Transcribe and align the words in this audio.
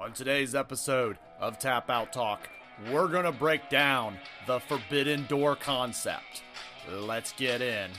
On 0.00 0.12
today's 0.12 0.54
episode 0.54 1.18
of 1.40 1.58
Tap 1.58 1.90
Out 1.90 2.12
Talk, 2.12 2.48
we're 2.88 3.08
going 3.08 3.24
to 3.24 3.32
break 3.32 3.68
down 3.68 4.16
the 4.46 4.60
Forbidden 4.60 5.26
Door 5.26 5.56
concept. 5.56 6.44
Let's 6.88 7.32
get 7.32 7.60
in. 7.60 7.90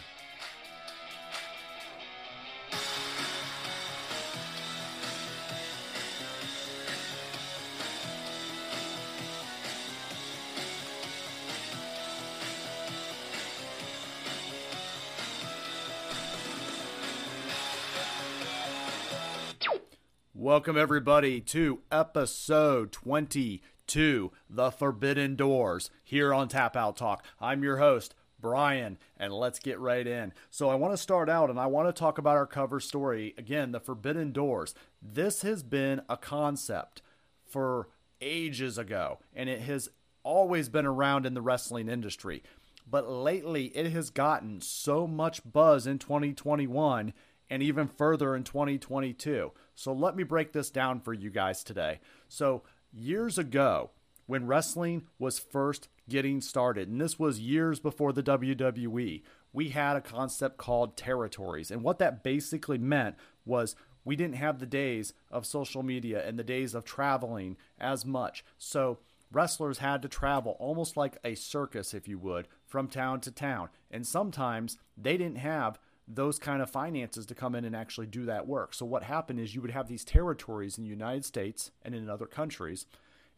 Welcome, 20.60 20.78
everybody, 20.78 21.40
to 21.40 21.80
episode 21.90 22.92
22, 22.92 24.32
The 24.50 24.72
Forbidden 24.72 25.38
Doors, 25.38 25.90
here 26.04 26.34
on 26.34 26.50
Tap 26.50 26.76
Out 26.76 26.98
Talk. 26.98 27.24
I'm 27.40 27.64
your 27.64 27.78
host, 27.78 28.14
Bryan, 28.42 28.98
and 29.16 29.32
let's 29.32 29.60
get 29.60 29.80
right 29.80 30.06
in. 30.06 30.34
So, 30.50 30.68
I 30.68 30.76
want 30.76 30.92
to 30.92 30.98
start 30.98 31.30
out 31.30 31.50
and 31.50 31.58
I 31.58 31.68
want 31.68 31.88
to 31.88 31.98
talk 31.98 32.18
about 32.18 32.36
our 32.36 32.46
cover 32.46 32.82
story 32.82 33.34
again, 33.38 33.72
The 33.72 33.80
Forbidden 33.80 34.34
Doors. 34.34 34.76
This 35.02 35.44
has 35.44 35.64
been 35.64 36.02
a 36.10 36.18
concept 36.18 37.02
for 37.46 37.88
ages 38.20 38.78
ago, 38.78 39.20
and 39.34 39.48
it 39.48 39.62
has 39.62 39.88
always 40.24 40.68
been 40.68 40.86
around 40.86 41.26
in 41.26 41.36
the 41.36 41.42
wrestling 41.42 41.88
industry. 41.88 42.44
But 42.86 43.10
lately, 43.10 43.68
it 43.68 43.94
has 43.94 44.10
gotten 44.10 44.60
so 44.60 45.08
much 45.08 45.50
buzz 45.50 45.88
in 45.88 46.00
2021 46.00 47.14
and 47.50 47.64
even 47.64 47.88
further 47.88 48.36
in 48.36 48.44
2022. 48.44 49.52
So 49.80 49.94
let 49.94 50.14
me 50.18 50.24
break 50.24 50.52
this 50.52 50.70
down 50.70 51.00
for 51.00 51.14
you 51.14 51.30
guys 51.30 51.64
today. 51.64 52.02
So, 52.28 52.64
years 52.92 53.38
ago, 53.38 53.92
when 54.26 54.46
wrestling 54.46 55.04
was 55.18 55.40
first 55.40 55.88
getting 56.10 56.42
started, 56.42 56.90
and 56.90 57.00
this 57.00 57.18
was 57.18 57.40
years 57.40 57.80
before 57.80 58.12
the 58.12 58.22
WWE, 58.22 59.24
we 59.54 59.70
had 59.70 59.96
a 59.96 60.02
concept 60.02 60.58
called 60.58 60.98
territories. 60.98 61.72
And 61.72 61.82
what 61.82 61.98
that 62.00 62.26
basically 62.26 62.78
meant 62.78 63.16
was 63.46 63.78
we 64.04 64.18
didn't 64.18 64.36
have 64.36 64.60
the 64.60 64.66
days 64.66 65.14
of 65.32 65.46
social 65.46 65.82
media 65.82 66.28
and 66.28 66.38
the 66.38 66.44
days 66.44 66.76
of 66.76 66.84
traveling 66.84 67.56
as 67.80 68.06
much. 68.06 68.44
So, 68.58 69.00
wrestlers 69.32 69.78
had 69.78 70.02
to 70.02 70.10
travel 70.10 70.58
almost 70.60 70.98
like 70.98 71.20
a 71.24 71.36
circus, 71.36 71.94
if 71.94 72.06
you 72.06 72.20
would, 72.20 72.50
from 72.66 72.90
town 72.90 73.22
to 73.22 73.32
town. 73.32 73.70
And 73.90 74.06
sometimes 74.06 74.78
they 74.98 75.16
didn't 75.16 75.38
have 75.38 75.80
those 76.10 76.40
kind 76.40 76.62
of 76.62 76.70
finances 76.72 77.28
to 77.28 77.36
come 77.36 77.54
in 77.54 77.64
and 77.64 77.76
actually 77.76 78.08
do 78.08 78.26
that 78.26 78.48
work. 78.48 78.74
So 78.74 78.86
what 78.86 79.04
happened 79.04 79.40
is 79.40 79.54
you 79.54 79.62
would 79.62 79.72
have 79.72 79.88
these 79.88 80.04
territories 80.04 80.78
in 80.78 80.84
the 80.84 80.90
United 80.90 81.24
States 81.24 81.72
and 81.84 81.94
in 81.94 82.10
other 82.10 82.26
countries, 82.26 82.88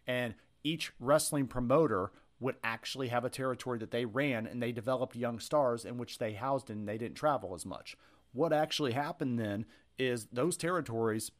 and 0.08 0.36
each 0.64 0.94
wrestling 1.00 1.48
promoter 1.48 2.12
would 2.40 2.56
actually 2.64 3.10
have 3.10 3.26
a 3.26 3.30
territory 3.30 3.78
that 3.78 3.92
they 3.92 4.06
ran 4.06 4.48
and 4.48 4.64
they 4.64 4.72
developed 4.72 5.16
young 5.16 5.38
stars 5.40 5.86
in 5.86 5.98
which 5.98 6.18
they 6.18 6.34
housed 6.34 6.70
and 6.70 6.88
they 6.88 6.98
didn't 6.98 7.16
travel 7.16 7.54
as 7.54 7.66
much. 7.66 7.96
What 8.34 8.54
actually 8.54 8.94
happened 8.94 9.38
then 9.38 9.66
is 10.00 10.28
those 10.32 10.58
territories 10.58 11.32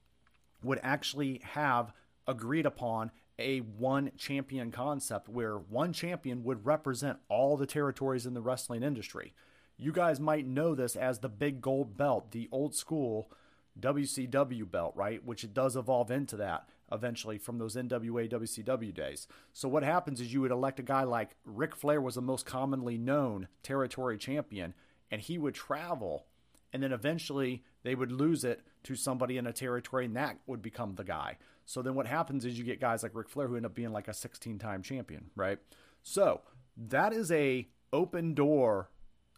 would 0.64 0.80
actually 0.84 1.42
have 1.44 1.94
agreed 2.28 2.66
upon 2.66 3.10
a 3.40 3.60
one 3.60 4.12
champion 4.18 4.70
concept 4.70 5.28
where 5.28 5.58
one 5.58 5.94
champion 5.94 6.44
would 6.44 6.66
represent 6.66 7.18
all 7.30 7.58
the 7.58 7.66
territories 7.66 8.26
in 8.28 8.36
the 8.36 8.42
wrestling 8.42 8.84
industry. 8.84 9.34
You 9.82 9.92
guys 9.92 10.20
might 10.20 10.46
know 10.46 10.76
this 10.76 10.96
as 10.96 11.20
the 11.20 11.28
big 11.28 11.60
gold 11.60 11.98
belt, 11.98 12.34
the 12.34 12.48
old 12.52 12.76
school 12.76 13.32
WCW 13.80 14.70
belt, 14.70 14.94
right? 14.96 15.26
Which 15.26 15.44
it 15.44 15.56
does 15.56 15.76
evolve 15.76 16.12
into 16.12 16.36
that 16.38 16.70
eventually 16.92 17.40
from 17.40 17.58
those 17.58 17.76
NWA 17.76 18.30
WCW 18.30 18.94
days. 18.94 19.28
So 19.54 19.68
what 19.68 19.82
happens 19.82 20.22
is 20.22 20.32
you 20.32 20.42
would 20.42 20.52
elect 20.52 20.80
a 20.80 20.84
guy 20.84 21.02
like 21.02 21.32
Ric 21.46 21.76
Flair 21.76 22.00
was 22.00 22.14
the 22.14 22.22
most 22.22 22.46
commonly 22.46 22.96
known 23.00 23.48
territory 23.64 24.20
champion, 24.20 24.76
and 25.10 25.20
he 25.20 25.40
would 25.40 25.56
travel, 25.56 26.28
and 26.72 26.84
then 26.84 26.92
eventually 26.92 27.64
they 27.82 27.96
would 27.96 28.12
lose 28.12 28.44
it 28.44 28.62
to 28.84 28.94
somebody 28.96 29.38
in 29.38 29.48
a 29.48 29.54
territory, 29.54 30.06
and 30.06 30.16
that 30.16 30.38
would 30.46 30.62
become 30.62 30.94
the 30.94 31.04
guy. 31.04 31.38
So 31.66 31.82
then 31.82 31.96
what 31.96 32.06
happens 32.06 32.46
is 32.46 32.56
you 32.56 32.66
get 32.66 32.80
guys 32.80 33.02
like 33.02 33.16
Ric 33.16 33.30
Flair 33.30 33.48
who 33.48 33.56
end 33.56 33.66
up 33.66 33.74
being 33.74 33.94
like 33.94 34.10
a 34.10 34.12
16-time 34.12 34.84
champion, 34.84 35.32
right? 35.36 35.58
So 36.04 36.42
that 36.78 37.14
is 37.14 37.32
a 37.32 37.68
open 37.92 38.36
door 38.36 38.90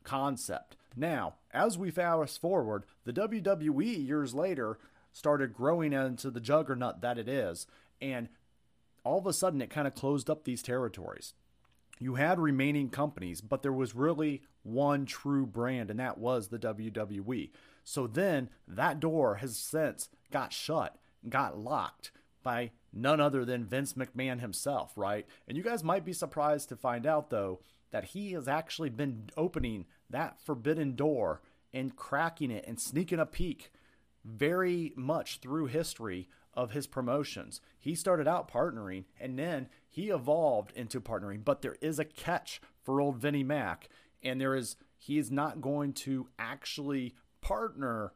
concept. 0.03 0.75
Now, 0.95 1.35
as 1.51 1.77
we 1.77 1.91
fast 1.91 2.39
forward, 2.39 2.85
the 3.03 3.13
WWE 3.13 4.07
years 4.07 4.33
later 4.33 4.77
started 5.11 5.53
growing 5.53 5.93
into 5.93 6.29
the 6.29 6.39
juggernaut 6.39 7.01
that 7.01 7.17
it 7.17 7.27
is, 7.27 7.67
and 8.01 8.29
all 9.03 9.19
of 9.19 9.27
a 9.27 9.33
sudden 9.33 9.61
it 9.61 9.69
kind 9.69 9.87
of 9.87 9.95
closed 9.95 10.29
up 10.29 10.43
these 10.43 10.63
territories. 10.63 11.33
You 11.99 12.15
had 12.15 12.39
remaining 12.39 12.89
companies, 12.89 13.41
but 13.41 13.61
there 13.61 13.73
was 13.73 13.95
really 13.95 14.41
one 14.63 15.05
true 15.05 15.45
brand, 15.45 15.91
and 15.91 15.99
that 15.99 16.17
was 16.17 16.47
the 16.47 16.59
WWE. 16.59 17.51
So 17.83 18.07
then 18.07 18.49
that 18.67 18.99
door 18.99 19.35
has 19.35 19.57
since 19.57 20.09
got 20.31 20.53
shut, 20.53 20.97
got 21.29 21.57
locked 21.57 22.11
by 22.41 22.71
none 22.91 23.19
other 23.21 23.45
than 23.45 23.65
Vince 23.65 23.93
McMahon 23.93 24.39
himself, 24.39 24.93
right? 24.97 25.25
And 25.47 25.57
you 25.57 25.63
guys 25.63 25.83
might 25.83 26.05
be 26.05 26.13
surprised 26.13 26.69
to 26.69 26.75
find 26.75 27.05
out, 27.05 27.29
though, 27.29 27.61
that 27.93 28.05
he 28.05 28.31
has 28.31 28.47
actually 28.47 28.89
been 28.89 29.29
opening 29.37 29.85
that 30.09 30.41
forbidden 30.43 30.95
door 30.95 31.43
and 31.71 31.95
cracking 31.95 32.49
it 32.49 32.65
and 32.67 32.81
sneaking 32.81 33.19
a 33.19 33.25
peek 33.25 33.71
very 34.25 34.91
much 34.95 35.37
through 35.37 35.67
history 35.67 36.27
of 36.55 36.71
his 36.71 36.87
promotions. 36.87 37.61
He 37.79 37.93
started 37.93 38.27
out 38.27 38.51
partnering 38.51 39.05
and 39.19 39.37
then 39.37 39.69
he 39.91 40.09
evolved 40.09 40.71
into 40.75 40.99
partnering, 40.99 41.45
but 41.45 41.61
there 41.61 41.77
is 41.81 41.99
a 41.99 42.05
catch 42.05 42.59
for 42.81 42.99
old 42.99 43.17
Vinnie 43.17 43.43
Mac, 43.43 43.89
and 44.23 44.41
there 44.41 44.55
is 44.55 44.75
he 44.97 45.19
is 45.19 45.29
not 45.29 45.61
going 45.61 45.93
to 45.93 46.27
actually 46.39 47.13
partner 47.41 48.13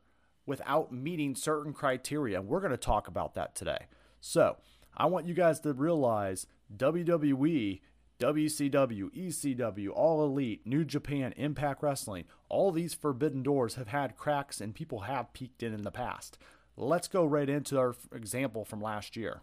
without 0.47 0.91
meeting 0.91 1.35
certain 1.35 1.71
criteria. 1.71 2.41
We're 2.41 2.61
going 2.61 2.71
to 2.71 2.77
talk 2.77 3.07
about 3.07 3.35
that 3.35 3.53
today. 3.53 3.85
So, 4.21 4.57
I 4.95 5.05
want 5.05 5.27
you 5.27 5.35
guys 5.35 5.59
to 5.59 5.73
realize 5.73 6.47
WWE 6.75 7.81
WCW, 8.19 9.11
ECW, 9.15 9.89
All 9.93 10.23
Elite, 10.25 10.65
New 10.65 10.83
Japan, 10.83 11.33
Impact 11.37 11.83
Wrestling, 11.83 12.25
all 12.49 12.71
these 12.71 12.95
forbidden 12.95 13.43
doors 13.43 13.75
have 13.75 13.89
had 13.89 14.17
cracks 14.17 14.59
and 14.59 14.73
people 14.73 15.01
have 15.01 15.33
peeked 15.33 15.61
in 15.61 15.71
in 15.71 15.83
the 15.83 15.91
past. 15.91 16.39
Let's 16.75 17.07
go 17.07 17.25
right 17.25 17.47
into 17.47 17.77
our 17.77 17.95
example 18.11 18.65
from 18.65 18.81
last 18.81 19.15
year. 19.15 19.41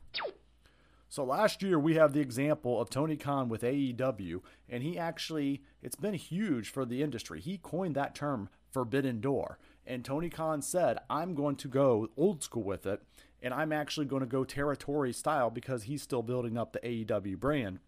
So 1.09 1.23
last 1.23 1.63
year 1.63 1.79
we 1.79 1.95
have 1.95 2.13
the 2.13 2.21
example 2.21 2.81
of 2.81 2.91
Tony 2.91 3.17
Khan 3.17 3.49
with 3.49 3.63
AEW, 3.63 4.41
and 4.69 4.83
he 4.83 4.99
actually 4.99 5.63
it's 5.81 5.95
been 5.95 6.15
huge 6.15 6.69
for 6.69 6.85
the 6.85 7.01
industry. 7.01 7.41
He 7.41 7.59
coined 7.59 7.95
that 7.95 8.17
term 8.17 8.49
forbidden 8.73 9.21
door. 9.21 9.59
And 9.87 10.05
Tony 10.05 10.31
Khan 10.31 10.63
said, 10.63 10.99
I'm 11.09 11.37
going 11.37 11.55
to 11.57 11.69
go 11.69 12.09
old 12.17 12.43
school 12.43 12.65
with 12.65 12.87
it, 12.87 13.03
and 13.41 13.55
I'm 13.55 13.73
actually 13.73 14.07
going 14.07 14.23
to 14.23 14.27
go 14.27 14.43
territory 14.43 15.13
style 15.13 15.51
because 15.51 15.85
he's 15.85 16.03
still 16.03 16.23
building 16.23 16.59
up 16.59 16.73
the 16.73 16.81
AEW 16.81 17.39
brand 17.39 17.79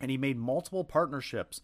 and 0.00 0.10
he 0.10 0.16
made 0.16 0.36
multiple 0.36 0.84
partnerships 0.84 1.60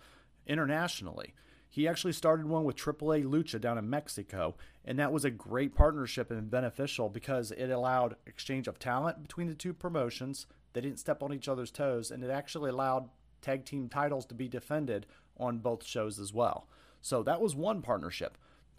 internationally. 0.46 1.34
He 1.68 1.88
actually 1.88 2.12
started 2.12 2.46
one 2.46 2.62
with 2.62 2.76
AAA 2.76 3.24
Lucha 3.24 3.60
down 3.60 3.78
in 3.78 3.90
Mexico, 3.90 4.54
and 4.84 4.96
that 4.98 5.12
was 5.12 5.24
a 5.24 5.30
great 5.30 5.74
partnership 5.74 6.30
and 6.30 6.48
beneficial 6.48 7.08
because 7.08 7.50
it 7.50 7.68
allowed 7.68 8.14
exchange 8.26 8.68
of 8.68 8.78
talent 8.78 9.22
between 9.22 9.48
the 9.48 9.54
two 9.54 9.74
promotions. 9.74 10.46
They 10.72 10.80
didn't 10.80 11.00
step 11.00 11.20
on 11.20 11.32
each 11.32 11.48
other's 11.48 11.72
toes, 11.72 12.12
and 12.12 12.22
it 12.22 12.30
actually 12.30 12.70
allowed 12.70 13.08
tag 13.42 13.64
team 13.64 13.88
titles 13.88 14.24
to 14.26 14.34
be 14.34 14.46
defended 14.46 15.06
on 15.36 15.58
both 15.58 15.84
shows 15.84 16.20
as 16.20 16.32
well. 16.32 16.68
So 17.00 17.22
that 17.24 17.40
was 17.40 17.56
one 17.56 17.82
partnership. 17.82 18.38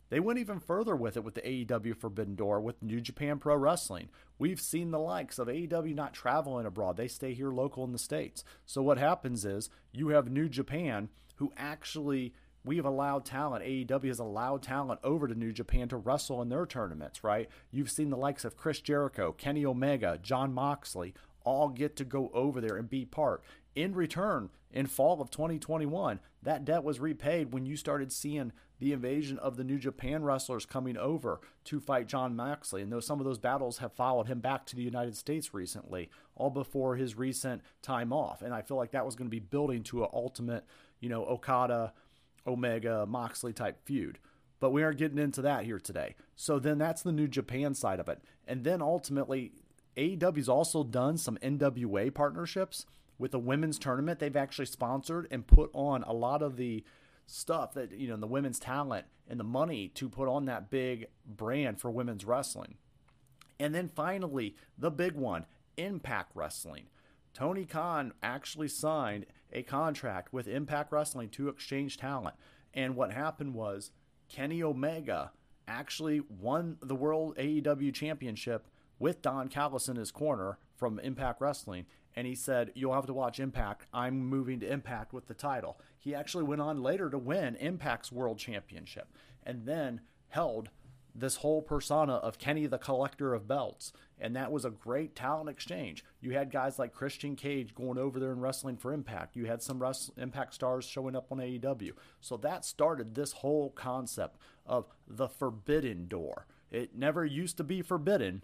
They 0.10 0.20
went 0.20 0.40
even 0.40 0.60
further 0.60 0.96
with 0.96 1.18
it 1.18 1.24
with 1.24 1.36
the 1.36 1.42
AEW 1.42 1.98
Forbidden 1.98 2.36
Door 2.36 2.62
with 2.62 2.82
New 2.82 3.02
Japan 3.02 3.40
Pro 3.40 3.56
Wrestling. 3.56 4.10
We've 4.38 4.62
seen 4.62 4.92
the 4.92 5.00
likes 5.00 5.40
of 5.40 5.48
AEW 5.48 5.96
not 5.96 6.14
traveling 6.14 6.66
abroad, 6.66 6.98
they 6.98 7.08
stay 7.08 7.34
here 7.34 7.52
local 7.52 7.84
in 7.84 7.92
the 7.92 7.98
States. 7.98 8.44
So, 8.66 8.82
what 8.82 8.98
happens 8.98 9.46
is 9.46 9.70
you 9.92 10.10
have 10.10 10.30
New 10.30 10.50
Japan 10.50 11.10
who 11.36 11.52
actually 11.58 12.34
we 12.64 12.78
have 12.78 12.86
allowed 12.86 13.26
talent. 13.26 13.64
AEW 13.64 14.08
has 14.08 14.20
allowed 14.20 14.64
talent 14.64 15.00
over 15.04 15.28
to 15.28 15.36
New 15.36 15.52
Japan 15.52 15.88
to 15.90 15.98
wrestle 15.98 16.42
in 16.42 16.50
their 16.50 16.66
tournaments, 16.66 17.24
right? 17.24 17.48
You've 17.72 17.92
seen 17.92 18.10
the 18.10 18.18
likes 18.18 18.44
of 18.44 18.58
Chris 18.58 18.82
Jericho, 18.82 19.32
Kenny 19.34 19.64
Omega, 19.66 20.18
Jon 20.22 20.52
Moxley 20.52 21.14
all 21.44 21.70
get 21.70 21.96
to 21.96 22.04
go 22.04 22.32
over 22.34 22.60
there 22.60 22.76
and 22.76 22.90
be 22.90 23.06
part. 23.06 23.44
In 23.76 23.94
return, 23.94 24.52
in 24.72 24.86
fall 24.86 25.22
of 25.22 25.30
2021, 25.30 26.22
that 26.42 26.64
debt 26.64 26.84
was 26.86 27.02
repaid 27.02 27.54
when 27.54 27.66
you 27.66 27.76
started 27.76 28.12
seeing 28.12 28.54
the 28.80 28.94
invasion 28.94 29.38
of 29.40 29.58
the 29.58 29.66
New 29.66 29.78
Japan 29.78 30.24
wrestlers 30.24 30.66
coming 30.66 30.96
over 30.96 31.42
to 31.66 31.82
fight 31.82 32.08
Jon 32.08 32.38
Moxley. 32.38 32.82
And 32.82 32.92
though 32.92 33.02
some 33.02 33.20
of 33.20 33.26
those 33.26 33.38
battles 33.38 33.80
have 33.80 33.92
followed 33.92 34.28
him 34.28 34.40
back 34.40 34.66
to 34.68 34.78
the 34.78 34.84
United 34.84 35.18
States 35.18 35.54
recently, 35.54 36.10
all 36.36 36.50
before 36.50 36.96
his 36.96 37.18
recent 37.18 37.62
time 37.82 38.14
off. 38.14 38.42
And 38.42 38.54
I 38.54 38.62
feel 38.62 38.78
like 38.78 38.92
that 38.92 39.06
was 39.06 39.16
going 39.16 39.28
to 39.28 39.36
be 39.36 39.40
building 39.40 39.84
to 39.84 40.04
an 40.04 40.10
ultimate, 40.14 40.66
you 41.02 41.10
know, 41.10 41.26
Okada, 41.26 41.94
Omega, 42.48 43.06
Moxley 43.06 43.52
type 43.52 43.80
feud. 43.86 44.20
But 44.62 44.72
we 44.72 44.84
aren't 44.84 45.00
getting 45.00 45.20
into 45.20 45.42
that 45.42 45.66
here 45.66 45.80
today. 45.80 46.16
So 46.38 46.60
then 46.60 46.78
that's 46.78 47.02
the 47.02 47.12
New 47.12 47.28
Japan 47.28 47.74
side 47.74 48.00
of 48.00 48.08
it. 48.08 48.22
And 48.48 48.64
then 48.64 48.82
ultimately, 48.82 49.52
AEW's 49.98 50.48
also 50.48 50.84
done 50.84 51.18
some 51.18 51.38
NWA 51.38 52.14
partnerships 52.14 52.86
with 53.18 53.32
the 53.32 53.40
women's 53.40 53.80
tournament. 53.80 54.20
They've 54.20 54.36
actually 54.36 54.66
sponsored 54.66 55.28
and 55.32 55.48
put 55.48 55.70
on 55.74 56.04
a 56.04 56.14
lot 56.14 56.42
of 56.42 56.58
the 56.58 56.84
stuff 57.26 57.74
that, 57.74 57.92
you 57.92 58.08
know, 58.08 58.18
the 58.18 58.28
women's 58.28 58.60
talent 58.60 59.06
and 59.28 59.40
the 59.40 59.44
money 59.44 59.88
to 59.90 60.10
put 60.10 60.28
on 60.28 60.46
that 60.46 60.70
big 60.70 61.08
brand 61.26 61.80
for 61.80 61.90
women's 61.90 62.26
wrestling. 62.26 62.76
And 63.60 63.74
then 63.74 63.90
finally, 63.96 64.56
the 64.78 64.92
big 64.92 65.14
one 65.14 65.46
Impact 65.78 66.32
Wrestling. 66.36 66.86
Tony 67.34 67.66
Khan 67.66 68.14
actually 68.24 68.68
signed 68.70 69.26
a 69.52 69.64
contract 69.64 70.32
with 70.32 70.48
Impact 70.48 70.92
Wrestling 70.92 71.30
to 71.30 71.50
exchange 71.50 71.98
talent. 71.98 72.36
And 72.74 72.96
what 72.96 73.12
happened 73.12 73.54
was 73.54 73.92
Kenny 74.30 74.62
Omega 74.62 75.32
actually 75.68 76.22
won 76.30 76.78
the 76.82 76.96
World 76.96 77.36
AEW 77.38 77.94
Championship 77.94 78.68
with 79.00 79.22
Don 79.22 79.48
Callis 79.48 79.90
in 79.90 79.96
his 79.96 80.12
corner 80.12 80.58
from 80.76 81.00
Impact 81.00 81.42
Wrestling. 81.42 81.86
And 82.16 82.26
he 82.26 82.36
said, 82.36 82.72
You'll 82.76 82.94
have 82.94 83.08
to 83.08 83.14
watch 83.14 83.40
Impact. 83.40 83.86
I'm 83.94 84.26
moving 84.26 84.60
to 84.62 84.72
Impact 84.72 85.14
with 85.14 85.28
the 85.28 85.34
title. 85.34 85.80
He 85.98 86.16
actually 86.16 86.44
went 86.44 86.62
on 86.62 86.82
later 86.82 87.10
to 87.10 87.18
win 87.18 87.56
Impact's 87.56 88.12
World 88.12 88.38
Championship 88.38 89.08
and 89.44 89.66
then 89.66 90.02
held 90.30 90.70
this 91.16 91.38
whole 91.38 91.62
persona 91.62 92.16
of 92.16 92.38
Kenny 92.38 92.68
the 92.68 92.78
collector 92.78 93.34
of 93.34 93.48
belts. 93.48 93.94
And 94.20 94.36
that 94.36 94.52
was 94.52 94.66
a 94.66 94.70
great 94.70 95.16
talent 95.16 95.50
exchange. 95.50 96.04
You 96.20 96.32
had 96.32 96.52
guys 96.52 96.78
like 96.78 96.94
Christian 96.94 97.36
Cage 97.36 97.74
going 97.74 97.98
over 97.98 98.20
there 98.20 98.32
and 98.32 98.42
wrestling 98.42 98.78
for 98.78 98.92
Impact. 98.92 99.36
You 99.36 99.46
had 99.46 99.62
some 99.62 99.82
Impact 100.18 100.54
stars 100.54 100.86
showing 100.86 101.16
up 101.16 101.32
on 101.32 101.38
AEW. 101.38 101.92
So 102.20 102.38
that 102.38 102.66
started 102.66 103.16
this 103.16 103.32
whole 103.32 103.70
concept 103.72 104.38
of 104.66 104.88
the 105.08 105.30
forbidden 105.30 106.08
door. 106.08 106.48
It 106.70 106.96
never 106.96 107.26
used 107.26 107.58
to 107.58 107.64
be 107.64 107.82
forbidden, 107.82 108.44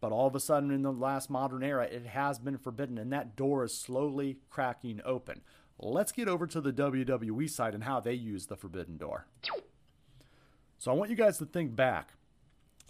but 0.00 0.12
all 0.12 0.26
of 0.26 0.34
a 0.34 0.40
sudden 0.40 0.70
in 0.70 0.82
the 0.82 0.92
last 0.92 1.30
modern 1.30 1.62
era, 1.62 1.84
it 1.84 2.06
has 2.06 2.38
been 2.38 2.58
forbidden, 2.58 2.98
and 2.98 3.12
that 3.12 3.36
door 3.36 3.64
is 3.64 3.76
slowly 3.76 4.38
cracking 4.50 5.00
open. 5.04 5.40
Let's 5.78 6.12
get 6.12 6.28
over 6.28 6.46
to 6.46 6.60
the 6.60 6.72
WWE 6.72 7.48
side 7.50 7.74
and 7.74 7.84
how 7.84 8.00
they 8.00 8.14
use 8.14 8.46
the 8.46 8.56
forbidden 8.56 8.96
door. 8.96 9.26
So 10.78 10.90
I 10.90 10.94
want 10.94 11.10
you 11.10 11.16
guys 11.16 11.38
to 11.38 11.46
think 11.46 11.74
back. 11.74 12.14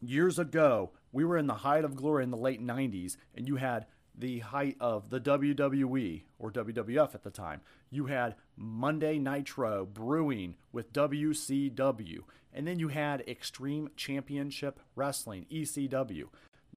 Years 0.01 0.39
ago, 0.39 0.91
we 1.13 1.25
were 1.25 1.39
in 1.39 1.47
the 1.47 1.55
height 1.55 1.85
of 1.85 1.97
glory 1.97 2.23
in 2.23 2.31
the 2.31 2.37
late 2.37 2.65
90s, 2.65 3.17
and 3.35 3.49
you 3.49 3.57
had 3.57 3.87
the 4.19 4.41
height 4.41 4.77
of 4.81 5.11
the 5.11 5.21
WWE 5.21 6.23
or 6.39 6.51
WWF 6.51 7.15
at 7.15 7.23
the 7.23 7.31
time. 7.31 7.61
You 7.91 8.07
had 8.07 8.35
Monday 8.57 9.19
Nitro 9.19 9.87
brewing 9.87 10.57
with 10.73 10.93
WCW, 10.93 12.19
and 12.53 12.67
then 12.67 12.79
you 12.79 12.89
had 12.89 13.23
Extreme 13.29 13.91
Championship 13.97 14.81
Wrestling, 14.95 15.47
ECW. 15.51 16.29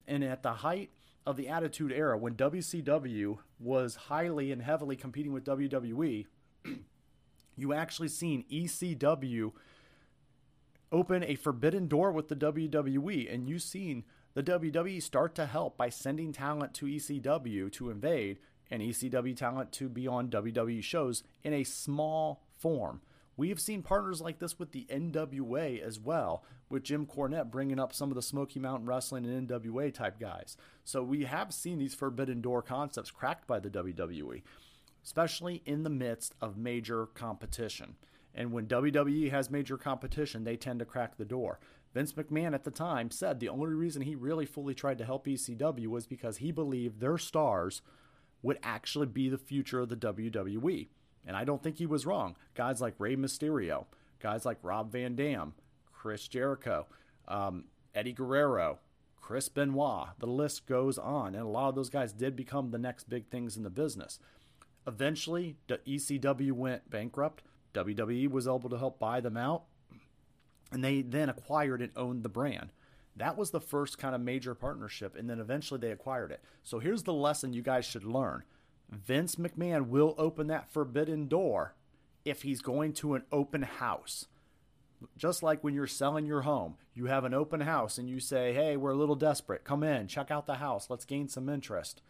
And 0.06 0.24
at 0.24 0.42
the 0.42 0.54
height 0.54 0.90
of 1.26 1.36
the 1.36 1.48
Attitude 1.48 1.92
Era, 1.92 2.16
when 2.18 2.34
WCW 2.34 3.38
was 3.58 3.94
highly 3.94 4.50
and 4.52 4.62
heavily 4.62 4.96
competing 4.96 5.32
with 5.32 5.44
WWE, 5.44 6.26
you 7.56 7.72
actually 7.72 8.08
seen 8.08 8.44
ECW 8.50 9.52
open 10.92 11.22
a 11.24 11.36
forbidden 11.36 11.86
door 11.86 12.10
with 12.10 12.28
the 12.28 12.36
WWE, 12.36 13.32
and 13.32 13.48
you've 13.48 13.62
seen 13.62 14.04
the 14.34 14.42
WWE 14.42 15.02
start 15.02 15.34
to 15.36 15.46
help 15.46 15.76
by 15.76 15.88
sending 15.88 16.32
talent 16.32 16.74
to 16.74 16.86
ECW 16.86 17.70
to 17.72 17.90
invade 17.90 18.38
and 18.70 18.82
ECW 18.82 19.36
talent 19.36 19.72
to 19.72 19.88
be 19.88 20.06
on 20.06 20.28
WWE 20.30 20.82
shows 20.82 21.22
in 21.42 21.52
a 21.52 21.64
small 21.64 22.42
form. 22.56 23.00
We 23.36 23.48
have 23.48 23.60
seen 23.60 23.82
partners 23.82 24.20
like 24.20 24.38
this 24.38 24.58
with 24.58 24.72
the 24.72 24.86
NWA 24.90 25.80
as 25.82 25.98
well, 25.98 26.44
with 26.70 26.84
Jim 26.84 27.04
Cornette 27.04 27.50
bringing 27.50 27.78
up 27.78 27.92
some 27.92 28.10
of 28.10 28.14
the 28.14 28.22
Smoky 28.22 28.60
Mountain 28.60 28.86
Wrestling 28.86 29.26
and 29.26 29.48
NWA 29.48 29.92
type 29.92 30.18
guys. 30.18 30.56
So 30.84 31.02
we 31.02 31.24
have 31.24 31.52
seen 31.52 31.78
these 31.78 31.94
forbidden 31.94 32.40
door 32.40 32.62
concepts 32.62 33.10
cracked 33.10 33.46
by 33.46 33.58
the 33.58 33.68
WWE, 33.68 34.42
especially 35.04 35.62
in 35.66 35.82
the 35.82 35.90
midst 35.90 36.34
of 36.40 36.56
major 36.56 37.06
competition. 37.06 37.96
And 38.34 38.52
when 38.52 38.66
WWE 38.66 39.30
has 39.30 39.50
major 39.50 39.76
competition, 39.76 40.44
they 40.44 40.56
tend 40.56 40.78
to 40.78 40.84
crack 40.84 41.16
the 41.16 41.24
door. 41.24 41.58
Vince 41.92 42.12
McMahon 42.12 42.54
at 42.54 42.62
the 42.62 42.70
time 42.70 43.10
said 43.10 43.40
the 43.40 43.48
only 43.48 43.74
reason 43.74 44.02
he 44.02 44.14
really 44.14 44.46
fully 44.46 44.74
tried 44.74 44.98
to 44.98 45.04
help 45.04 45.26
ECW 45.26 45.88
was 45.88 46.06
because 46.06 46.36
he 46.36 46.52
believed 46.52 47.00
their 47.00 47.18
stars 47.18 47.82
would 48.42 48.58
actually 48.62 49.06
be 49.06 49.28
the 49.28 49.36
future 49.36 49.80
of 49.80 49.88
the 49.88 49.96
WWE. 49.96 50.88
And 51.26 51.36
I 51.36 51.44
don't 51.44 51.62
think 51.62 51.76
he 51.76 51.86
was 51.86 52.06
wrong. 52.06 52.36
Guys 52.54 52.80
like 52.80 52.94
Rey 52.98 53.16
Mysterio, 53.16 53.86
guys 54.20 54.46
like 54.46 54.58
Rob 54.62 54.92
Van 54.92 55.16
Dam, 55.16 55.54
Chris 56.00 56.28
Jericho, 56.28 56.86
um, 57.28 57.64
Eddie 57.94 58.14
Guerrero, 58.14 58.78
Chris 59.20 59.50
Benoit, 59.50 60.08
the 60.18 60.26
list 60.26 60.66
goes 60.66 60.96
on. 60.96 61.34
And 61.34 61.44
a 61.44 61.48
lot 61.48 61.68
of 61.68 61.74
those 61.74 61.90
guys 61.90 62.14
did 62.14 62.34
become 62.34 62.70
the 62.70 62.78
next 62.78 63.10
big 63.10 63.28
things 63.28 63.54
in 63.54 63.64
the 63.64 63.70
business. 63.70 64.18
Eventually, 64.86 65.56
the 65.68 65.76
ECW 65.86 66.52
went 66.52 66.88
bankrupt. 66.88 67.42
WWE 67.74 68.30
was 68.30 68.46
able 68.46 68.70
to 68.70 68.78
help 68.78 68.98
buy 68.98 69.20
them 69.20 69.36
out, 69.36 69.64
and 70.72 70.82
they 70.82 71.02
then 71.02 71.28
acquired 71.28 71.82
and 71.82 71.92
owned 71.94 72.22
the 72.22 72.30
brand. 72.30 72.72
That 73.14 73.36
was 73.36 73.50
the 73.50 73.60
first 73.60 73.98
kind 73.98 74.14
of 74.14 74.22
major 74.22 74.54
partnership, 74.54 75.14
and 75.14 75.28
then 75.28 75.38
eventually 75.38 75.80
they 75.80 75.90
acquired 75.90 76.30
it. 76.30 76.42
So 76.62 76.78
here's 76.78 77.02
the 77.02 77.12
lesson 77.12 77.52
you 77.52 77.62
guys 77.62 77.84
should 77.84 78.04
learn 78.04 78.44
Vince 78.90 79.36
McMahon 79.36 79.88
will 79.88 80.14
open 80.16 80.46
that 80.46 80.72
forbidden 80.72 81.28
door 81.28 81.74
if 82.24 82.40
he's 82.42 82.62
going 82.62 82.94
to 82.94 83.14
an 83.14 83.24
open 83.30 83.62
house. 83.62 84.26
Just 85.16 85.42
like 85.42 85.64
when 85.64 85.74
you're 85.74 85.86
selling 85.86 86.26
your 86.26 86.42
home, 86.42 86.76
you 86.94 87.06
have 87.06 87.24
an 87.24 87.34
open 87.34 87.60
house 87.60 87.98
and 87.98 88.08
you 88.08 88.20
say, 88.20 88.52
Hey, 88.52 88.76
we're 88.76 88.90
a 88.90 88.96
little 88.96 89.14
desperate. 89.14 89.64
Come 89.64 89.82
in, 89.82 90.06
check 90.06 90.30
out 90.30 90.46
the 90.46 90.54
house, 90.56 90.88
let's 90.90 91.04
gain 91.04 91.28
some 91.28 91.48
interest. 91.48 92.02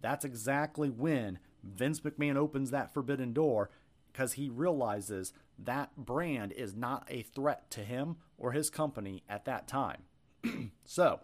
That's 0.00 0.24
exactly 0.24 0.90
when 0.90 1.38
Vince 1.62 2.00
McMahon 2.00 2.36
opens 2.36 2.70
that 2.70 2.92
forbidden 2.92 3.32
door 3.32 3.70
because 4.12 4.34
he 4.34 4.48
realizes 4.48 5.32
that 5.58 5.96
brand 5.96 6.52
is 6.52 6.74
not 6.74 7.06
a 7.08 7.22
threat 7.22 7.70
to 7.72 7.80
him 7.80 8.16
or 8.36 8.52
his 8.52 8.70
company 8.70 9.22
at 9.28 9.44
that 9.46 9.66
time. 9.66 10.02
so, 10.84 11.20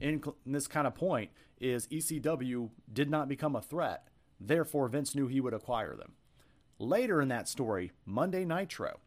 in, 0.00 0.22
in 0.46 0.52
this 0.52 0.68
kind 0.68 0.86
of 0.86 0.94
point, 0.94 1.30
is 1.60 1.86
ECW 1.88 2.70
did 2.92 3.10
not 3.10 3.28
become 3.28 3.56
a 3.56 3.62
threat. 3.62 4.08
Therefore, 4.38 4.88
Vince 4.88 5.14
knew 5.14 5.26
he 5.26 5.40
would 5.40 5.52
acquire 5.52 5.94
them. 5.94 6.12
Later 6.78 7.20
in 7.20 7.28
that 7.28 7.48
story, 7.48 7.92
Monday 8.06 8.44
Nitro, 8.44 9.00